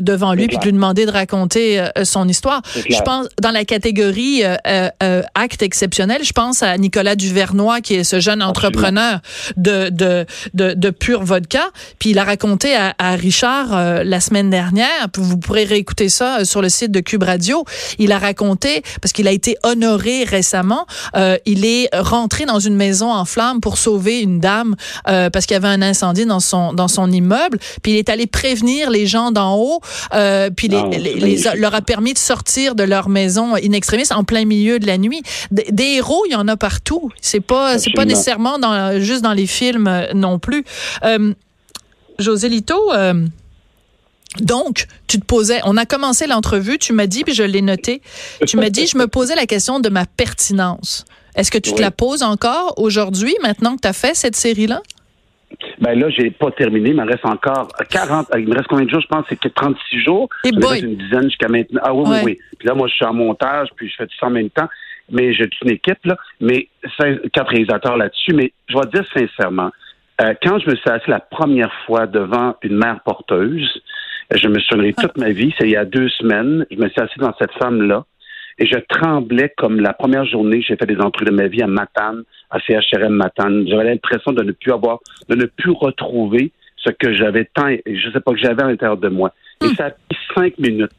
devant 0.00 0.34
lui 0.34 0.48
puis 0.48 0.58
de 0.58 0.64
lui 0.64 0.72
demander 0.72 1.06
de 1.06 1.10
raconter 1.10 1.80
euh, 1.80 2.04
son 2.04 2.28
histoire. 2.28 2.62
Je 2.74 3.00
pense 3.02 3.26
dans 3.40 3.52
la 3.52 3.64
catégorie 3.64 4.42
euh, 4.44 4.56
euh, 5.02 5.22
acte 5.34 5.62
exceptionnel, 5.62 6.22
je 6.24 6.32
pense 6.32 6.62
à 6.62 6.76
Nicolas 6.78 7.14
Duvernois 7.14 7.80
qui 7.80 7.94
est 7.94 8.04
ce 8.04 8.18
jeune 8.18 8.42
entrepreneur 8.42 9.20
de 9.56 9.90
de, 9.90 10.26
de 10.54 10.74
de 10.74 10.90
pur 10.90 11.22
vodka, 11.22 11.70
puis 11.98 12.10
il 12.10 12.18
a 12.18 12.24
raconté 12.24 12.74
à, 12.74 12.94
à 12.98 13.12
Richard 13.12 14.04
la 14.04 14.20
semaine 14.20 14.50
dernière, 14.50 15.08
vous 15.16 15.38
pourrez 15.38 15.64
réécouter 15.64 16.08
ça 16.08 16.44
sur 16.44 16.62
le 16.62 16.68
site 16.68 16.90
de 16.90 17.00
Cube 17.00 17.22
Radio. 17.22 17.64
Il 17.98 18.12
a 18.12 18.18
raconté 18.18 18.82
parce 19.00 19.12
qu'il 19.12 19.28
a 19.28 19.32
été 19.32 19.56
honoré 19.62 20.24
récemment, 20.24 20.86
il 21.46 21.64
est 21.64 21.88
rentré 21.94 22.46
dans 22.46 22.58
une 22.58 22.76
maison 22.76 23.12
en 23.12 23.24
flammes 23.24 23.60
pour 23.60 23.78
sauver 23.78 24.07
une 24.16 24.40
dame 24.40 24.76
euh, 25.08 25.30
parce 25.30 25.46
qu'il 25.46 25.54
y 25.54 25.56
avait 25.56 25.68
un 25.68 25.82
incendie 25.82 26.26
dans 26.26 26.40
son 26.40 26.72
dans 26.72 26.88
son 26.88 27.10
immeuble. 27.10 27.58
Puis 27.82 27.92
il 27.92 27.96
est 27.96 28.08
allé 28.08 28.26
prévenir 28.26 28.90
les 28.90 29.06
gens 29.06 29.30
d'en 29.30 29.56
haut. 29.56 29.80
Euh, 30.14 30.50
puis 30.50 30.68
les, 30.68 31.46
ah, 31.46 31.54
leur 31.54 31.74
a 31.74 31.80
permis 31.80 32.12
de 32.12 32.18
sortir 32.18 32.74
de 32.74 32.82
leur 32.82 33.08
maison 33.08 33.54
in 33.54 33.72
extremis 33.72 34.04
en 34.10 34.24
plein 34.24 34.44
milieu 34.44 34.78
de 34.78 34.86
la 34.86 34.98
nuit. 34.98 35.22
des 35.50 35.84
héros, 35.96 36.24
il 36.26 36.32
y 36.32 36.36
en 36.36 36.48
a 36.48 36.56
partout. 36.56 37.10
C'est 37.20 37.40
pas 37.40 37.78
c'est 37.78 37.92
pas 37.92 38.04
nécessairement 38.04 38.58
dans, 38.58 39.00
juste 39.00 39.22
dans 39.22 39.32
les 39.32 39.46
films 39.46 39.86
euh, 39.86 40.12
non 40.14 40.38
plus. 40.38 40.64
José 42.18 42.48
Lito. 42.48 42.90
Donc, 44.40 44.86
tu 45.06 45.18
te 45.18 45.24
posais, 45.24 45.60
on 45.64 45.76
a 45.76 45.86
commencé 45.86 46.26
l'entrevue, 46.26 46.78
tu 46.78 46.92
m'as 46.92 47.06
dit, 47.06 47.24
puis 47.24 47.34
je 47.34 47.42
l'ai 47.42 47.62
noté, 47.62 48.02
tu 48.46 48.56
m'as 48.56 48.70
dit, 48.70 48.86
je 48.86 48.98
me 48.98 49.08
posais 49.08 49.34
la 49.34 49.46
question 49.46 49.80
de 49.80 49.88
ma 49.88 50.04
pertinence. 50.04 51.04
Est-ce 51.38 51.52
que 51.52 51.58
tu 51.58 51.72
te 51.72 51.80
la 51.80 51.92
poses 51.92 52.24
encore 52.24 52.74
aujourd'hui, 52.78 53.34
maintenant 53.42 53.76
que 53.76 53.82
tu 53.82 53.88
as 53.88 53.92
fait 53.92 54.14
cette 54.14 54.34
série-là? 54.34 54.80
Ben 55.80 55.96
là, 55.96 56.10
j'ai 56.10 56.30
pas 56.32 56.50
terminé. 56.50 56.90
Il 56.90 56.96
me 56.96 57.06
reste 57.06 57.24
encore 57.24 57.68
40. 57.90 58.26
Il 58.36 58.48
me 58.48 58.54
reste 58.54 58.66
combien 58.66 58.86
de 58.86 58.90
jours? 58.90 59.00
Je 59.00 59.06
pense 59.06 59.24
que 59.28 59.36
c'est 59.40 59.54
36 59.54 60.02
jours. 60.02 60.28
Et 60.44 60.48
il 60.48 60.58
me 60.58 60.66
reste 60.66 60.82
une 60.82 60.96
dizaine 60.96 61.24
jusqu'à 61.24 61.46
maintenant. 61.46 61.80
Ah 61.84 61.94
oui, 61.94 62.04
oui, 62.08 62.18
oui. 62.24 62.38
Puis 62.58 62.66
là, 62.66 62.74
moi, 62.74 62.88
je 62.88 62.94
suis 62.94 63.04
en 63.04 63.14
montage, 63.14 63.68
puis 63.76 63.88
je 63.88 63.94
fais 63.94 64.06
tout 64.06 64.16
ça 64.18 64.26
en 64.26 64.30
même 64.30 64.50
temps. 64.50 64.68
Mais 65.10 65.32
j'ai 65.32 65.48
une 65.62 65.70
équipe, 65.70 66.04
là. 66.04 66.16
Mais 66.40 66.68
quatre 67.32 67.50
réalisateurs 67.50 67.96
là-dessus. 67.96 68.34
Mais 68.34 68.52
je 68.68 68.76
vais 68.76 68.86
dire 68.92 69.04
sincèrement, 69.14 69.70
euh, 70.20 70.34
quand 70.42 70.58
je 70.58 70.68
me 70.68 70.74
suis 70.74 70.90
assis 70.90 71.08
la 71.08 71.20
première 71.20 71.72
fois 71.86 72.08
devant 72.08 72.56
une 72.62 72.76
mère 72.76 72.98
porteuse, 73.04 73.80
je 74.34 74.48
me 74.48 74.58
souviendrai 74.58 74.92
toute 74.92 75.16
ma 75.16 75.30
vie, 75.30 75.54
c'est 75.56 75.66
il 75.66 75.70
y 75.70 75.76
a 75.76 75.84
deux 75.84 76.08
semaines, 76.08 76.66
je 76.70 76.76
me 76.76 76.88
suis 76.88 77.00
assis 77.00 77.18
dans 77.20 77.32
cette 77.38 77.52
femme-là 77.52 78.04
et 78.58 78.66
je 78.66 78.78
tremblais 78.88 79.52
comme 79.56 79.80
la 79.80 79.92
première 79.92 80.24
journée 80.24 80.60
que 80.60 80.66
j'ai 80.66 80.76
fait 80.76 80.86
des 80.86 81.00
entrées 81.00 81.24
de 81.24 81.30
ma 81.30 81.46
vie 81.46 81.62
à 81.62 81.66
Matane, 81.66 82.24
à 82.50 82.58
CHRM 82.58 83.14
Matane. 83.14 83.66
J'avais 83.68 83.84
l'impression 83.84 84.32
de 84.32 84.42
ne 84.42 84.52
plus 84.52 84.72
avoir, 84.72 84.98
de 85.28 85.36
ne 85.36 85.46
plus 85.46 85.70
retrouver 85.70 86.52
ce 86.76 86.90
que 86.90 87.14
j'avais 87.14 87.44
tant, 87.54 87.68
je 87.68 88.10
sais 88.10 88.20
pas, 88.20 88.32
que 88.32 88.38
j'avais 88.38 88.62
à 88.62 88.66
l'intérieur 88.66 88.96
de 88.96 89.08
moi. 89.08 89.32
Et 89.62 89.66
hmm. 89.66 89.74
ça 89.74 89.86
a 89.86 89.90
pris 89.90 90.18
cinq 90.34 90.58
minutes. 90.58 90.90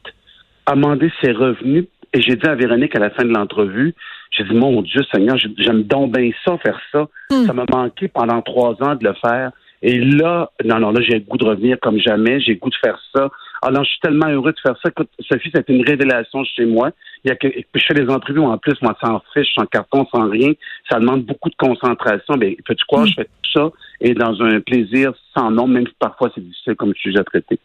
Amender 0.65 1.11
ses 1.21 1.31
revenus. 1.31 1.85
Et 2.13 2.21
j'ai 2.21 2.35
dit 2.35 2.47
à 2.47 2.55
Véronique 2.55 2.95
à 2.95 2.99
la 2.99 3.11
fin 3.11 3.23
de 3.23 3.29
l'entrevue, 3.29 3.93
j'ai 4.31 4.43
dit, 4.43 4.53
mon 4.53 4.81
Dieu 4.81 5.01
Seigneur, 5.13 5.37
j'aime 5.37 5.83
donc 5.83 6.15
bien 6.15 6.31
ça, 6.45 6.57
faire 6.57 6.79
ça. 6.91 7.07
Hmm. 7.29 7.45
Ça 7.45 7.53
m'a 7.53 7.65
manqué 7.71 8.07
pendant 8.07 8.41
trois 8.41 8.75
ans 8.81 8.95
de 8.95 9.03
le 9.03 9.13
faire. 9.13 9.51
Et 9.81 9.99
là, 9.99 10.51
non, 10.65 10.79
non, 10.79 10.91
là, 10.91 11.01
j'ai 11.01 11.19
le 11.19 11.25
goût 11.25 11.37
de 11.37 11.45
revenir 11.45 11.77
comme 11.79 11.99
jamais. 11.99 12.39
J'ai 12.39 12.53
le 12.53 12.59
goût 12.59 12.69
de 12.69 12.75
faire 12.83 12.99
ça. 13.13 13.29
Alors, 13.61 13.83
je 13.83 13.89
suis 13.89 13.99
tellement 13.99 14.27
heureux 14.27 14.51
de 14.51 14.59
faire 14.59 14.75
ça. 14.81 14.89
Écoute, 14.89 15.09
Sophie, 15.19 15.51
c'est 15.53 15.67
une 15.69 15.85
révélation 15.85 16.43
chez 16.43 16.65
moi. 16.65 16.91
Il 17.23 17.29
y 17.29 17.31
a 17.31 17.35
que, 17.35 17.47
je 17.47 17.85
fais 17.85 17.93
des 17.93 18.09
entrevues 18.09 18.39
en 18.39 18.57
plus, 18.57 18.75
moi, 18.81 18.97
sans 19.01 19.21
fiche, 19.33 19.53
sans 19.53 19.65
carton, 19.65 20.07
sans 20.11 20.29
rien. 20.29 20.53
Ça 20.89 20.99
demande 20.99 21.23
beaucoup 21.25 21.49
de 21.49 21.55
concentration. 21.55 22.35
Ben, 22.35 22.55
peux-tu 22.65 22.85
croire, 22.85 23.05
je 23.05 23.15
fais 23.15 23.25
tout 23.25 23.51
ça 23.53 23.69
et 24.01 24.13
dans 24.13 24.41
un 24.41 24.61
plaisir 24.61 25.11
sans 25.35 25.51
nom, 25.51 25.67
même 25.67 25.85
si 25.85 25.93
parfois 25.99 26.31
c'est 26.33 26.41
difficile 26.41 26.75
comme 26.75 26.93
sujet 26.95 27.19
à 27.19 27.23
traiter? 27.23 27.59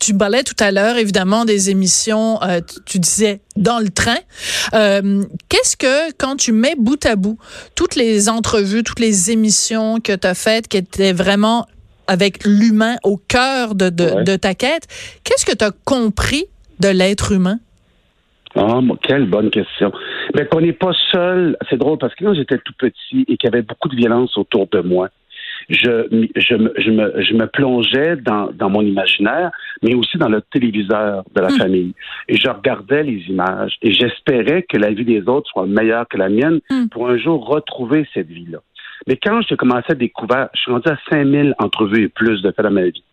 Tu 0.00 0.16
parlais 0.16 0.42
tout 0.42 0.56
à 0.60 0.70
l'heure, 0.70 0.96
évidemment, 0.96 1.44
des 1.44 1.70
émissions, 1.70 2.42
euh, 2.42 2.60
tu 2.86 2.98
disais 2.98 3.40
dans 3.56 3.78
le 3.78 3.90
train. 3.90 4.16
Euh, 4.72 5.22
qu'est-ce 5.48 5.76
que, 5.76 6.12
quand 6.18 6.36
tu 6.36 6.52
mets 6.52 6.74
bout 6.76 7.04
à 7.04 7.16
bout 7.16 7.38
toutes 7.74 7.94
les 7.94 8.28
entrevues, 8.28 8.82
toutes 8.82 9.00
les 9.00 9.30
émissions 9.30 10.00
que 10.00 10.16
tu 10.16 10.26
as 10.26 10.34
faites, 10.34 10.68
qui 10.68 10.78
étaient 10.78 11.12
vraiment 11.12 11.66
avec 12.06 12.44
l'humain 12.44 12.96
au 13.02 13.16
cœur 13.16 13.74
de, 13.74 13.90
de, 13.90 14.36
ta 14.36 14.54
quête. 14.54 14.86
Qu'est-ce 15.24 15.46
que 15.46 15.56
tu 15.56 15.64
as 15.64 15.72
compris 15.84 16.44
de 16.80 16.88
l'être 16.88 17.32
humain? 17.32 17.58
Ah, 18.56 18.80
quelle 19.02 19.26
bonne 19.26 19.50
question. 19.50 19.92
Mais 20.34 20.46
qu'on 20.46 20.60
n'est 20.60 20.72
pas 20.72 20.92
seul. 21.10 21.56
C'est 21.68 21.76
drôle 21.76 21.98
parce 21.98 22.14
que 22.14 22.24
quand 22.24 22.34
j'étais 22.34 22.58
tout 22.58 22.74
petit 22.78 23.24
et 23.28 23.36
qu'il 23.36 23.50
y 23.50 23.52
avait 23.52 23.62
beaucoup 23.62 23.88
de 23.88 23.96
violence 23.96 24.36
autour 24.38 24.68
de 24.68 24.80
moi, 24.80 25.08
je, 25.68 26.28
je, 26.36 26.54
me, 26.54 26.72
je, 26.76 26.90
me, 26.90 27.22
je 27.22 27.34
me 27.34 27.46
plongeais 27.46 28.16
dans, 28.16 28.50
dans 28.52 28.70
mon 28.70 28.82
imaginaire, 28.82 29.50
mais 29.82 29.94
aussi 29.94 30.18
dans 30.18 30.28
le 30.28 30.42
téléviseur 30.52 31.24
de 31.34 31.40
la 31.40 31.48
hmm. 31.48 31.58
famille. 31.58 31.94
Et 32.28 32.36
je 32.36 32.48
regardais 32.48 33.02
les 33.02 33.24
images 33.28 33.76
et 33.82 33.92
j'espérais 33.92 34.64
que 34.68 34.76
la 34.76 34.90
vie 34.90 35.04
des 35.04 35.22
autres 35.26 35.48
soit 35.50 35.66
meilleure 35.66 36.06
que 36.08 36.18
la 36.18 36.28
mienne 36.28 36.60
hmm. 36.70 36.88
pour 36.88 37.08
un 37.08 37.18
jour 37.18 37.46
retrouver 37.46 38.06
cette 38.14 38.28
vie-là. 38.28 38.58
Mais 39.06 39.16
quand 39.16 39.40
j'ai 39.48 39.56
commencé 39.56 39.86
à 39.90 39.94
découvrir, 39.94 40.48
je 40.54 40.60
suis 40.60 40.72
rendu 40.72 40.88
à 40.88 40.98
5000 41.10 41.54
entrevues 41.58 42.04
et 42.04 42.08
plus 42.08 42.42
de 42.42 42.50
fait 42.52 42.62
dans 42.62 42.70
ma 42.70 42.84
vie. 42.84 43.04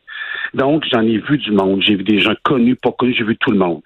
Donc, 0.54 0.86
j'en 0.92 1.02
ai 1.02 1.18
vu 1.18 1.38
du 1.38 1.52
monde. 1.52 1.82
J'ai 1.82 1.96
vu 1.96 2.04
des 2.04 2.20
gens 2.20 2.34
connus, 2.44 2.76
pas 2.76 2.92
connus, 2.92 3.16
j'ai 3.18 3.24
vu 3.24 3.38
tout 3.38 3.52
le 3.52 3.58
monde. 3.58 3.82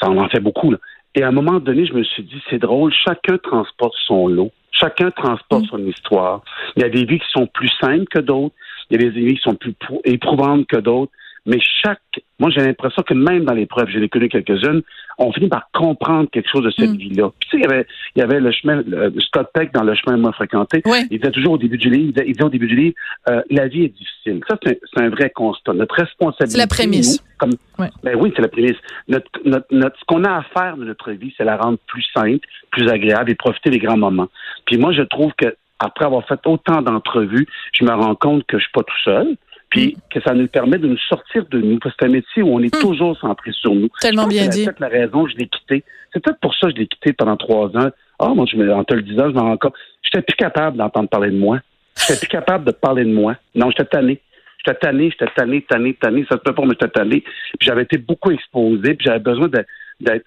Ça 0.00 0.08
en 0.08 0.28
fait 0.28 0.40
beaucoup. 0.40 0.70
Là. 0.70 0.78
Et 1.14 1.22
à 1.22 1.28
un 1.28 1.32
moment 1.32 1.60
donné, 1.60 1.86
je 1.86 1.92
me 1.92 2.02
suis 2.02 2.22
dit, 2.22 2.42
c'est 2.50 2.58
drôle, 2.58 2.92
chacun 3.04 3.38
transporte 3.38 3.94
son 4.06 4.28
lot. 4.28 4.52
Chacun 4.72 5.10
transporte 5.12 5.64
mm. 5.64 5.68
son 5.68 5.86
histoire. 5.86 6.42
Il 6.76 6.82
y 6.82 6.84
a 6.84 6.88
des 6.88 7.04
vies 7.04 7.20
qui 7.20 7.30
sont 7.30 7.46
plus 7.46 7.70
simples 7.80 8.06
que 8.10 8.18
d'autres. 8.18 8.54
Il 8.90 9.00
y 9.00 9.04
a 9.04 9.10
des 9.10 9.20
vies 9.20 9.34
qui 9.34 9.42
sont 9.42 9.54
plus 9.54 9.74
éprouvantes 10.04 10.66
que 10.66 10.78
d'autres. 10.78 11.12
Mais 11.46 11.58
chaque, 11.82 12.00
moi 12.38 12.50
j'ai 12.50 12.60
l'impression 12.60 13.02
que 13.02 13.14
même 13.14 13.44
dans 13.44 13.52
les 13.52 13.66
preuves, 13.66 13.88
j'en 13.88 14.00
ai 14.00 14.08
connu 14.08 14.28
quelques-unes, 14.28 14.82
on 15.18 15.32
finit 15.32 15.48
par 15.48 15.68
comprendre 15.72 16.28
quelque 16.30 16.48
chose 16.50 16.64
de 16.64 16.70
cette 16.70 16.90
mm. 16.90 16.96
vie-là. 16.96 17.30
Puis 17.38 17.50
tu 17.50 17.56
sais, 17.58 17.62
il 17.62 17.70
y 17.70 17.72
avait, 17.72 17.86
il 18.16 18.20
y 18.20 18.22
avait 18.22 18.40
le 18.40 18.50
chemin, 18.50 18.82
Scott 19.18 19.50
Peck 19.52 19.72
dans 19.72 19.82
le 19.82 19.94
chemin 19.94 20.16
moins 20.16 20.32
fréquenté. 20.32 20.82
Il 21.10 21.18
disait 21.18 21.30
toujours 21.30 21.52
au 21.52 21.58
début 21.58 21.76
du 21.76 21.90
livre, 21.90 22.12
il 22.24 22.32
disait, 22.32 22.44
au 22.44 22.48
début 22.48 22.66
du 22.66 22.76
livre, 22.76 22.94
euh, 23.28 23.42
la 23.50 23.68
vie 23.68 23.84
est 23.84 23.88
difficile. 23.88 24.40
Ça 24.48 24.58
c'est 24.62 24.80
un, 24.96 25.10
vrai 25.10 25.30
constat. 25.30 25.74
Notre 25.74 25.94
responsabilité. 25.96 26.52
C'est 26.52 26.58
la 26.58 26.66
prémisse. 26.66 27.22
comme, 27.38 27.52
Ben 27.78 28.16
oui, 28.18 28.32
c'est 28.34 28.42
la 28.42 28.48
prémisse. 28.48 28.78
Notre, 29.08 29.30
notre, 29.44 29.66
notre, 29.70 29.98
ce 29.98 30.04
qu'on 30.06 30.24
a 30.24 30.38
à 30.38 30.42
faire 30.42 30.76
de 30.76 30.84
notre 30.84 31.12
vie, 31.12 31.32
c'est 31.36 31.44
la 31.44 31.56
rendre 31.56 31.78
plus 31.86 32.04
simple, 32.14 32.46
plus 32.70 32.88
agréable 32.88 33.30
et 33.30 33.34
profiter 33.34 33.70
des 33.70 33.78
grands 33.78 33.98
moments. 33.98 34.28
Puis 34.64 34.78
moi, 34.78 34.92
je 34.92 35.02
trouve 35.02 35.32
que 35.36 35.54
après 35.78 36.06
avoir 36.06 36.26
fait 36.26 36.40
autant 36.46 36.82
d'entrevues, 36.82 37.46
je 37.72 37.84
me 37.84 37.90
rends 37.90 38.14
compte 38.14 38.46
que 38.46 38.58
je 38.58 38.62
suis 38.62 38.72
pas 38.72 38.82
tout 38.82 39.02
seul 39.04 39.36
puis 39.74 39.96
mm. 39.96 40.00
que 40.08 40.20
ça 40.20 40.34
nous 40.34 40.46
permet 40.46 40.78
de 40.78 40.86
nous 40.86 40.98
sortir 41.08 41.44
de 41.50 41.60
nous. 41.60 41.78
Parce 41.80 41.94
que 41.96 42.04
c'est 42.04 42.08
un 42.08 42.12
métier 42.12 42.42
où 42.42 42.54
on 42.54 42.60
est 42.60 42.74
mm. 42.74 42.78
toujours 42.78 43.18
centré 43.18 43.50
sur 43.52 43.74
nous. 43.74 43.88
Tellement 44.00 44.28
bien 44.28 44.46
dit. 44.46 44.58
C'est 44.60 44.64
peut-être 44.66 44.80
la 44.80 44.88
raison 44.88 45.26
je 45.26 45.36
l'ai 45.36 45.48
quitté. 45.48 45.84
C'est 46.12 46.22
peut-être 46.22 46.38
pour 46.38 46.54
ça 46.54 46.68
que 46.68 46.74
je 46.74 46.80
l'ai 46.80 46.86
quitté 46.86 47.12
pendant 47.12 47.36
trois 47.36 47.66
ans. 47.76 47.90
Ah, 48.20 48.28
oh, 48.28 48.34
moi, 48.34 48.46
je 48.48 48.56
me, 48.56 48.72
en 48.72 48.84
te 48.84 48.94
le 48.94 49.02
disant, 49.02 49.28
je 49.30 49.34
m'en 49.34 49.42
rends 49.42 49.56
compte. 49.56 49.74
J'étais 50.02 50.22
plus 50.22 50.36
capable 50.36 50.76
d'entendre 50.76 51.08
parler 51.08 51.30
de 51.30 51.36
moi. 51.36 51.58
J'étais 51.98 52.20
plus 52.20 52.28
capable 52.28 52.64
de 52.64 52.70
parler 52.70 53.04
de 53.04 53.12
moi. 53.12 53.36
Non, 53.56 53.70
j'étais 53.70 53.86
tanné. 53.86 54.20
J'étais 54.58 54.78
tanné, 54.78 55.10
j'étais 55.10 55.30
tanné, 55.34 55.62
tanné, 55.62 55.94
tanné. 55.94 56.24
Ça 56.28 56.36
se 56.36 56.40
peut 56.42 56.54
pas, 56.54 56.62
mais 56.62 56.74
j'étais 56.80 56.88
tanné. 56.88 57.20
Puis 57.20 57.66
j'avais 57.66 57.82
été 57.82 57.98
beaucoup 57.98 58.30
exposé, 58.30 58.94
puis 58.94 59.06
j'avais 59.06 59.18
besoin 59.18 59.48
de 59.48 59.64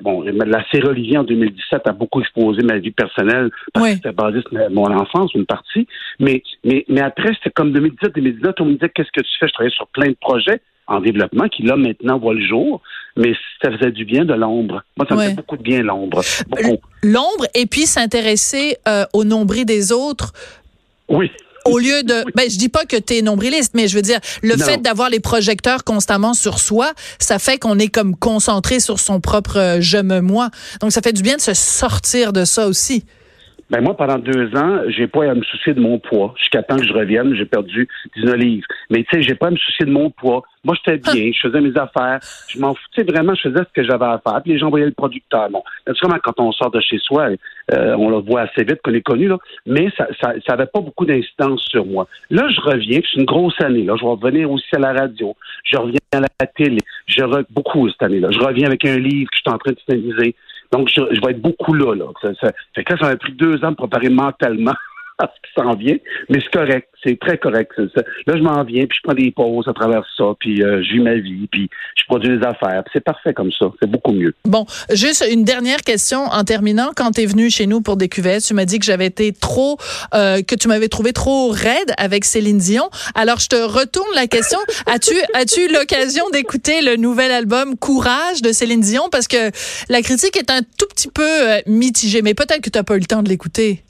bon, 0.01 0.21
la 0.21 0.63
série 0.69 0.87
Olivier 0.87 1.17
en 1.17 1.23
2017 1.23 1.81
a 1.85 1.91
beaucoup 1.91 2.21
exposé 2.21 2.61
ma 2.63 2.77
vie 2.77 2.91
personnelle 2.91 3.49
parce 3.73 3.89
que 3.89 3.95
c'était 3.95 4.11
basé 4.11 4.39
sur 4.41 4.69
mon 4.71 4.85
enfance, 4.85 5.33
une 5.33 5.45
partie. 5.45 5.87
Mais, 6.19 6.43
mais, 6.63 6.85
mais 6.87 7.01
après, 7.01 7.29
c'était 7.35 7.51
comme 7.51 7.71
2017-2019, 7.71 8.53
on 8.59 8.65
me 8.65 8.73
disait 8.73 8.89
qu'est-ce 8.89 9.11
que 9.11 9.21
tu 9.21 9.37
fais? 9.39 9.47
Je 9.47 9.53
travaillais 9.53 9.75
sur 9.75 9.87
plein 9.87 10.07
de 10.07 10.17
projets 10.19 10.61
en 10.87 11.01
développement 11.01 11.47
qui, 11.49 11.63
là, 11.63 11.75
maintenant, 11.75 12.17
voient 12.17 12.33
le 12.33 12.45
jour. 12.45 12.81
Mais 13.17 13.33
ça 13.61 13.71
faisait 13.71 13.91
du 13.91 14.05
bien 14.05 14.25
de 14.25 14.33
l'ombre. 14.33 14.83
Moi, 14.95 15.07
ça 15.09 15.15
me 15.15 15.21
fait 15.21 15.35
beaucoup 15.35 15.57
de 15.57 15.63
bien, 15.63 15.81
l'ombre. 15.81 16.21
L'ombre, 17.03 17.45
et 17.55 17.65
puis 17.65 17.81
s'intéresser 17.81 18.77
euh, 18.87 19.05
au 19.13 19.23
nombril 19.23 19.65
des 19.65 19.91
autres. 19.91 20.33
Oui 21.09 21.31
au 21.67 21.77
lieu 21.79 22.03
de, 22.03 22.23
ben, 22.35 22.49
je 22.49 22.57
dis 22.57 22.69
pas 22.69 22.85
que 22.85 22.97
tu 22.97 23.17
es 23.17 23.21
nombriliste, 23.21 23.71
mais 23.73 23.87
je 23.87 23.95
veux 23.95 24.01
dire, 24.01 24.19
le 24.41 24.57
fait 24.57 24.81
d'avoir 24.81 25.09
les 25.09 25.19
projecteurs 25.19 25.83
constamment 25.83 26.33
sur 26.33 26.59
soi, 26.59 26.93
ça 27.19 27.39
fait 27.39 27.57
qu'on 27.57 27.79
est 27.79 27.87
comme 27.87 28.15
concentré 28.15 28.79
sur 28.79 28.99
son 28.99 29.19
propre 29.19 29.57
euh, 29.57 29.77
je 29.81 29.97
me 29.97 30.21
moi. 30.21 30.49
Donc, 30.81 30.91
ça 30.91 31.01
fait 31.01 31.13
du 31.13 31.21
bien 31.21 31.37
de 31.37 31.41
se 31.41 31.53
sortir 31.53 32.33
de 32.33 32.45
ça 32.45 32.67
aussi. 32.67 33.05
Ben 33.69 33.81
moi, 33.81 33.97
pendant 33.97 34.17
deux 34.17 34.55
ans, 34.55 34.79
j'ai 34.87 35.07
pas 35.07 35.29
à 35.29 35.33
me 35.33 35.43
soucier 35.43 35.73
de 35.73 35.81
mon 35.81 35.99
poids. 35.99 36.33
Jusqu'à 36.37 36.63
temps 36.63 36.77
que 36.77 36.85
je 36.85 36.93
revienne, 36.93 37.35
j'ai 37.35 37.45
perdu 37.45 37.87
19 38.15 38.35
livres. 38.37 38.67
Mais 38.89 39.03
tu 39.03 39.17
sais, 39.17 39.21
j'ai 39.21 39.35
pas 39.35 39.47
à 39.47 39.51
me 39.51 39.57
soucier 39.57 39.85
de 39.85 39.91
mon 39.91 40.09
poids. 40.09 40.43
Moi, 40.63 40.75
j'étais 40.75 40.97
bien, 41.13 41.31
je 41.33 41.47
faisais 41.47 41.59
mes 41.59 41.77
affaires. 41.77 42.19
Je 42.47 42.59
m'en 42.59 42.75
foutais 42.75 43.03
vraiment, 43.03 43.35
je 43.35 43.49
faisais 43.49 43.63
ce 43.63 43.73
que 43.73 43.83
j'avais 43.83 44.05
à 44.05 44.21
faire. 44.25 44.41
Puis 44.41 44.53
les 44.53 44.59
gens 44.59 44.69
voyaient 44.69 44.85
le 44.85 44.93
producteur. 44.93 45.49
Bon, 45.49 45.63
naturellement, 45.85 46.19
quand 46.23 46.39
on 46.39 46.53
sort 46.53 46.71
de 46.71 46.79
chez 46.79 46.97
soi, 46.99 47.31
euh, 47.73 47.95
on 47.97 48.09
le 48.09 48.19
voit 48.19 48.41
assez 48.41 48.63
vite 48.63 48.79
qu'on 48.81 48.93
est 48.93 49.01
connu, 49.01 49.27
là. 49.27 49.37
Mais 49.65 49.89
ça, 49.97 50.07
ça, 50.21 50.33
ça 50.45 50.53
avait 50.53 50.67
pas 50.67 50.79
beaucoup 50.79 51.05
d'incidence 51.05 51.65
sur 51.69 51.85
moi. 51.85 52.07
Là, 52.29 52.47
je 52.49 52.61
reviens, 52.61 53.01
c'est 53.03 53.19
une 53.19 53.25
grosse 53.25 53.59
année. 53.59 53.83
Là, 53.83 53.95
je 53.97 54.03
vais 54.05 54.11
revenir 54.11 54.49
aussi 54.49 54.73
à 54.75 54.79
la 54.79 54.93
radio. 54.93 55.35
Je 55.65 55.77
reviens 55.77 55.99
à 56.13 56.21
la 56.21 56.47
télé. 56.47 56.79
Je 57.07 57.21
re... 57.21 57.43
beaucoup 57.49 57.89
cette 57.89 58.03
année-là. 58.03 58.31
Je 58.31 58.39
reviens 58.39 58.67
avec 58.67 58.85
un 58.85 58.97
livre 58.97 59.29
que 59.29 59.37
je 59.37 59.41
suis 59.41 59.53
en 59.53 59.57
train 59.57 59.71
de 59.73 59.79
finaliser. 59.79 60.35
Donc, 60.71 60.89
je, 60.89 61.01
vais 61.01 61.31
être 61.31 61.41
beaucoup 61.41 61.73
là. 61.73 61.95
là. 61.95 62.05
Ça, 62.21 62.33
ça, 62.41 62.51
fait 62.75 62.83
que 62.83 62.97
ça 62.97 63.07
m'a 63.07 63.15
pris 63.17 63.33
deux 63.33 63.63
ans 63.63 63.71
de 63.71 63.75
préparer 63.75 64.09
mentalement 64.09 64.73
à 65.19 65.31
ce 65.35 65.47
qui 65.47 65.53
s'en 65.55 65.75
vient, 65.75 65.97
mais 66.29 66.39
c'est 66.39 66.51
correct, 66.51 66.87
c'est 67.03 67.19
très 67.19 67.37
correct. 67.37 67.71
Là, 67.77 68.35
je 68.35 68.41
m'en 68.41 68.63
viens, 68.63 68.85
puis 68.85 68.97
je 68.97 69.01
prends 69.03 69.15
des 69.15 69.31
pauses 69.31 69.67
à 69.67 69.73
travers 69.73 70.03
ça, 70.15 70.25
puis 70.39 70.61
euh, 70.61 70.83
je 70.83 70.93
vis 70.93 70.99
ma 70.99 71.15
vie, 71.15 71.47
puis 71.51 71.69
je 71.95 72.03
produis 72.05 72.37
des 72.37 72.45
affaires. 72.45 72.83
C'est 72.93 73.03
parfait 73.03 73.33
comme 73.33 73.51
ça, 73.51 73.71
c'est 73.81 73.89
beaucoup 73.89 74.13
mieux. 74.13 74.33
Bon, 74.45 74.65
juste 74.91 75.25
une 75.29 75.43
dernière 75.43 75.81
question 75.81 76.25
en 76.25 76.43
terminant. 76.43 76.91
Quand 76.95 77.11
tu 77.11 77.21
es 77.21 77.25
venu 77.25 77.49
chez 77.49 77.65
nous 77.65 77.81
pour 77.81 77.97
des 77.97 78.09
cuvettes, 78.09 78.43
tu 78.43 78.53
m'as 78.53 78.65
dit 78.65 78.79
que 78.79 78.85
j'avais 78.85 79.07
été 79.07 79.33
trop, 79.33 79.77
euh, 80.13 80.41
que 80.41 80.55
tu 80.55 80.67
m'avais 80.67 80.87
trouvé 80.87 81.13
trop 81.13 81.49
raide 81.49 81.93
avec 81.97 82.25
Céline 82.25 82.59
Dion. 82.59 82.89
Alors, 83.15 83.39
je 83.39 83.47
te 83.47 83.55
retourne 83.55 84.09
la 84.15 84.27
question. 84.27 84.59
as-tu 84.85 85.13
as-tu 85.33 85.61
eu 85.65 85.73
l'occasion 85.73 86.29
d'écouter 86.31 86.81
le 86.81 86.95
nouvel 86.95 87.31
album 87.31 87.75
Courage 87.77 88.41
de 88.43 88.51
Céline 88.51 88.81
Dion? 88.81 89.09
Parce 89.11 89.27
que 89.27 89.51
la 89.89 90.01
critique 90.01 90.37
est 90.37 90.51
un 90.51 90.61
tout 90.61 90.87
petit 90.89 91.09
peu 91.09 91.23
euh, 91.23 91.59
mitigée, 91.65 92.21
mais 92.21 92.33
peut-être 92.33 92.61
que 92.61 92.69
tu 92.69 92.77
n'as 92.77 92.83
pas 92.83 92.95
eu 92.95 92.99
le 92.99 93.05
temps 93.05 93.23
de 93.23 93.29
l'écouter. 93.29 93.83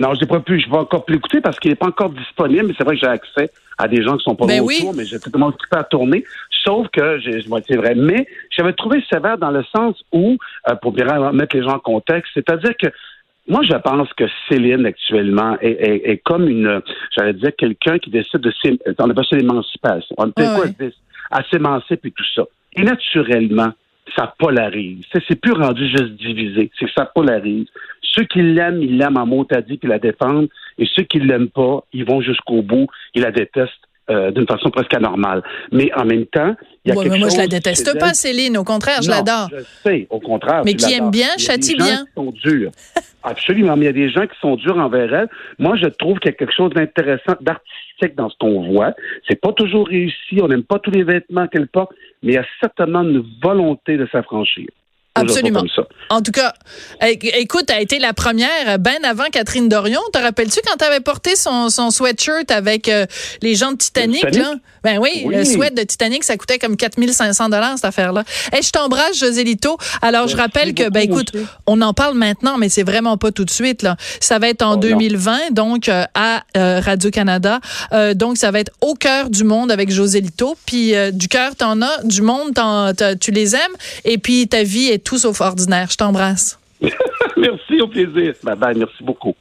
Non, 0.00 0.14
je 0.14 0.24
pas 0.24 0.40
pu, 0.40 0.58
je 0.58 0.70
vais 0.70 0.78
encore 0.78 1.04
plus 1.04 1.16
l'écouter 1.16 1.42
parce 1.42 1.60
qu'il 1.60 1.70
n'est 1.70 1.76
pas 1.76 1.88
encore 1.88 2.08
disponible, 2.08 2.68
mais 2.68 2.74
c'est 2.76 2.84
vrai 2.84 2.94
que 2.94 3.02
j'ai 3.02 3.06
accès 3.06 3.50
à 3.76 3.86
des 3.86 4.02
gens 4.02 4.16
qui 4.16 4.24
sont 4.24 4.34
pas 4.34 4.46
ben 4.46 4.62
oui. 4.62 4.78
autour, 4.80 4.94
mais 4.94 5.04
j'ai 5.04 5.20
tellement 5.20 5.48
occupé 5.48 5.76
à 5.76 5.84
tourner. 5.84 6.24
Sauf 6.64 6.88
que, 6.88 7.20
c'est 7.68 7.76
vrai, 7.76 7.94
mais 7.94 8.26
j'avais 8.50 8.72
trouvé 8.72 9.04
sévère 9.12 9.36
dans 9.36 9.50
le 9.50 9.62
sens 9.64 10.02
où, 10.10 10.38
euh, 10.68 10.74
pour 10.76 10.92
bien 10.92 11.32
mettre 11.32 11.54
les 11.54 11.62
gens 11.62 11.74
en 11.74 11.78
contexte, 11.78 12.32
c'est-à-dire 12.32 12.74
que 12.78 12.88
moi, 13.46 13.60
je 13.62 13.76
pense 13.76 14.10
que 14.14 14.24
Céline, 14.48 14.86
actuellement, 14.86 15.58
est, 15.60 16.22
comme 16.24 16.48
une, 16.48 16.80
j'allais 17.14 17.34
dire, 17.34 17.50
quelqu'un 17.58 17.98
qui 17.98 18.08
décide 18.08 18.40
de 18.40 18.52
on 18.98 19.10
appelle 19.10 19.24
ça 19.28 19.36
l'émancipation. 19.36 20.14
On 20.18 20.30
peut 20.30 20.44
quoi, 20.54 20.66
à 21.30 21.42
s'émanciper 21.50 22.08
et 22.08 22.10
tout 22.12 22.24
ça. 22.34 22.44
Et 22.76 22.82
naturellement, 22.82 23.72
ça 24.16 24.34
polarise. 24.38 25.04
C'est 25.12 25.40
plus 25.40 25.52
rendu 25.52 25.88
juste 25.88 26.14
divisé, 26.14 26.70
c'est 26.78 26.86
que 26.86 26.92
ça 26.92 27.04
polarise. 27.06 27.66
Ceux 28.02 28.24
qui 28.24 28.42
l'aiment, 28.42 28.82
ils 28.82 28.98
l'aiment 28.98 29.18
en 29.18 29.26
mot 29.26 29.46
à 29.50 29.60
dit, 29.60 29.76
puis 29.76 29.88
la 29.88 29.98
défendent, 29.98 30.48
et 30.78 30.86
ceux 30.96 31.04
qui 31.04 31.20
l'aiment 31.20 31.48
pas, 31.48 31.84
ils 31.92 32.04
vont 32.04 32.20
jusqu'au 32.20 32.62
bout, 32.62 32.86
ils 33.14 33.22
la 33.22 33.30
détestent 33.30 33.89
euh, 34.10 34.30
d'une 34.30 34.46
façon 34.46 34.70
presque 34.70 34.92
anormale. 34.94 35.42
Mais 35.72 35.90
en 35.96 36.04
même 36.04 36.26
temps, 36.26 36.54
il 36.84 36.88
y 36.88 36.92
a 36.92 36.94
quelque 36.94 37.12
mais 37.12 37.18
moi, 37.18 37.28
je 37.28 37.36
la 37.36 37.46
déteste 37.46 37.98
pas, 37.98 38.14
Céline. 38.14 38.56
Au 38.58 38.64
contraire, 38.64 39.02
je 39.02 39.10
l'adore. 39.10 39.48
Je 39.52 39.62
sais, 39.84 40.06
au 40.10 40.18
contraire. 40.18 40.62
Mais 40.64 40.74
qui 40.74 40.92
aime 40.92 41.10
bien, 41.10 41.28
châtie 41.38 41.76
bien. 41.76 42.04
Qui 42.04 42.12
sont 42.16 42.32
durs. 42.32 42.70
Absolument. 43.22 43.76
Mais 43.76 43.84
il 43.84 43.86
y 43.86 43.90
a 43.90 44.06
des 44.06 44.10
gens 44.10 44.26
qui 44.26 44.38
sont 44.40 44.56
durs 44.56 44.78
envers 44.78 45.14
elle. 45.14 45.28
Moi, 45.58 45.76
je 45.76 45.86
trouve 45.86 46.18
qu'il 46.18 46.30
y 46.30 46.34
a 46.34 46.36
quelque 46.36 46.54
chose 46.54 46.70
d'intéressant, 46.70 47.34
d'artistique 47.40 48.16
dans 48.16 48.30
ce 48.30 48.36
qu'on 48.40 48.72
voit. 48.72 48.94
C'est 49.28 49.40
pas 49.40 49.52
toujours 49.52 49.86
réussi. 49.86 50.40
On 50.42 50.48
n'aime 50.48 50.64
pas 50.64 50.78
tous 50.78 50.90
les 50.90 51.04
vêtements 51.04 51.46
qu'elle 51.46 51.68
porte, 51.68 51.92
mais 52.22 52.32
il 52.32 52.34
y 52.34 52.38
a 52.38 52.46
certainement 52.60 53.02
une 53.02 53.24
volonté 53.42 53.96
de 53.96 54.08
s'affranchir. 54.10 54.68
Absolument. 55.16 55.64
En 56.08 56.22
tout 56.22 56.30
cas, 56.30 56.54
écoute, 57.02 57.68
a 57.70 57.80
été 57.80 57.98
la 57.98 58.12
première, 58.12 58.78
ben 58.78 59.04
avant 59.04 59.24
Catherine 59.32 59.68
Dorion. 59.68 60.00
Te 60.12 60.18
rappelles-tu 60.18 60.60
quand 60.64 60.76
tu 60.76 60.84
avais 60.84 61.00
porté 61.00 61.34
son, 61.34 61.68
son 61.68 61.90
sweatshirt 61.90 62.50
avec 62.50 62.88
euh, 62.88 63.06
les 63.42 63.56
gens 63.56 63.72
de 63.72 63.76
Titanic, 63.76 64.22
là? 64.34 64.54
Ben 64.84 64.98
oui, 64.98 65.26
le 65.28 65.44
sweat 65.44 65.76
de 65.76 65.82
Titanic, 65.82 66.24
ça 66.24 66.36
coûtait 66.36 66.58
comme 66.58 66.76
4500 66.76 67.48
dollars 67.48 67.74
cette 67.74 67.84
affaire-là. 67.84 68.24
Et 68.56 68.62
je 68.62 68.70
t'embrasse, 68.70 69.18
José 69.18 69.44
Lito. 69.44 69.76
Alors, 70.00 70.28
je 70.28 70.36
rappelle 70.36 70.74
que, 70.74 70.88
ben 70.88 71.00
écoute, 71.00 71.32
on 71.66 71.82
en 71.82 71.92
parle 71.92 72.16
maintenant, 72.16 72.56
mais 72.56 72.68
c'est 72.68 72.84
vraiment 72.84 73.16
pas 73.16 73.32
tout 73.32 73.44
de 73.44 73.50
suite, 73.50 73.82
là. 73.82 73.96
Ça 74.20 74.38
va 74.38 74.48
être 74.48 74.62
en 74.62 74.76
2020, 74.76 75.50
donc, 75.52 75.88
euh, 75.88 76.04
à 76.14 76.44
euh, 76.56 76.80
Radio-Canada. 76.80 77.60
donc, 78.14 78.38
ça 78.38 78.50
va 78.50 78.60
être 78.60 78.72
au 78.80 78.94
cœur 78.94 79.28
du 79.28 79.44
monde 79.44 79.70
avec 79.72 79.90
José 79.90 80.20
Lito. 80.20 80.56
Puis, 80.66 80.94
du 81.12 81.28
cœur, 81.28 81.56
t'en 81.56 81.82
as, 81.82 82.02
du 82.04 82.22
monde, 82.22 82.52
tu 83.20 83.32
les 83.32 83.56
aimes. 83.56 83.76
Et 84.04 84.18
puis, 84.18 84.48
ta 84.48 84.62
vie 84.62 84.86
est 84.86 84.99
tout 85.00 85.18
sauf 85.18 85.40
ordinaire. 85.40 85.88
Je 85.90 85.96
t'embrasse. 85.96 86.58
merci, 87.36 87.80
au 87.80 87.88
plaisir. 87.88 88.34
Bye 88.42 88.56
bye, 88.56 88.76
merci 88.76 89.02
beaucoup. 89.02 89.34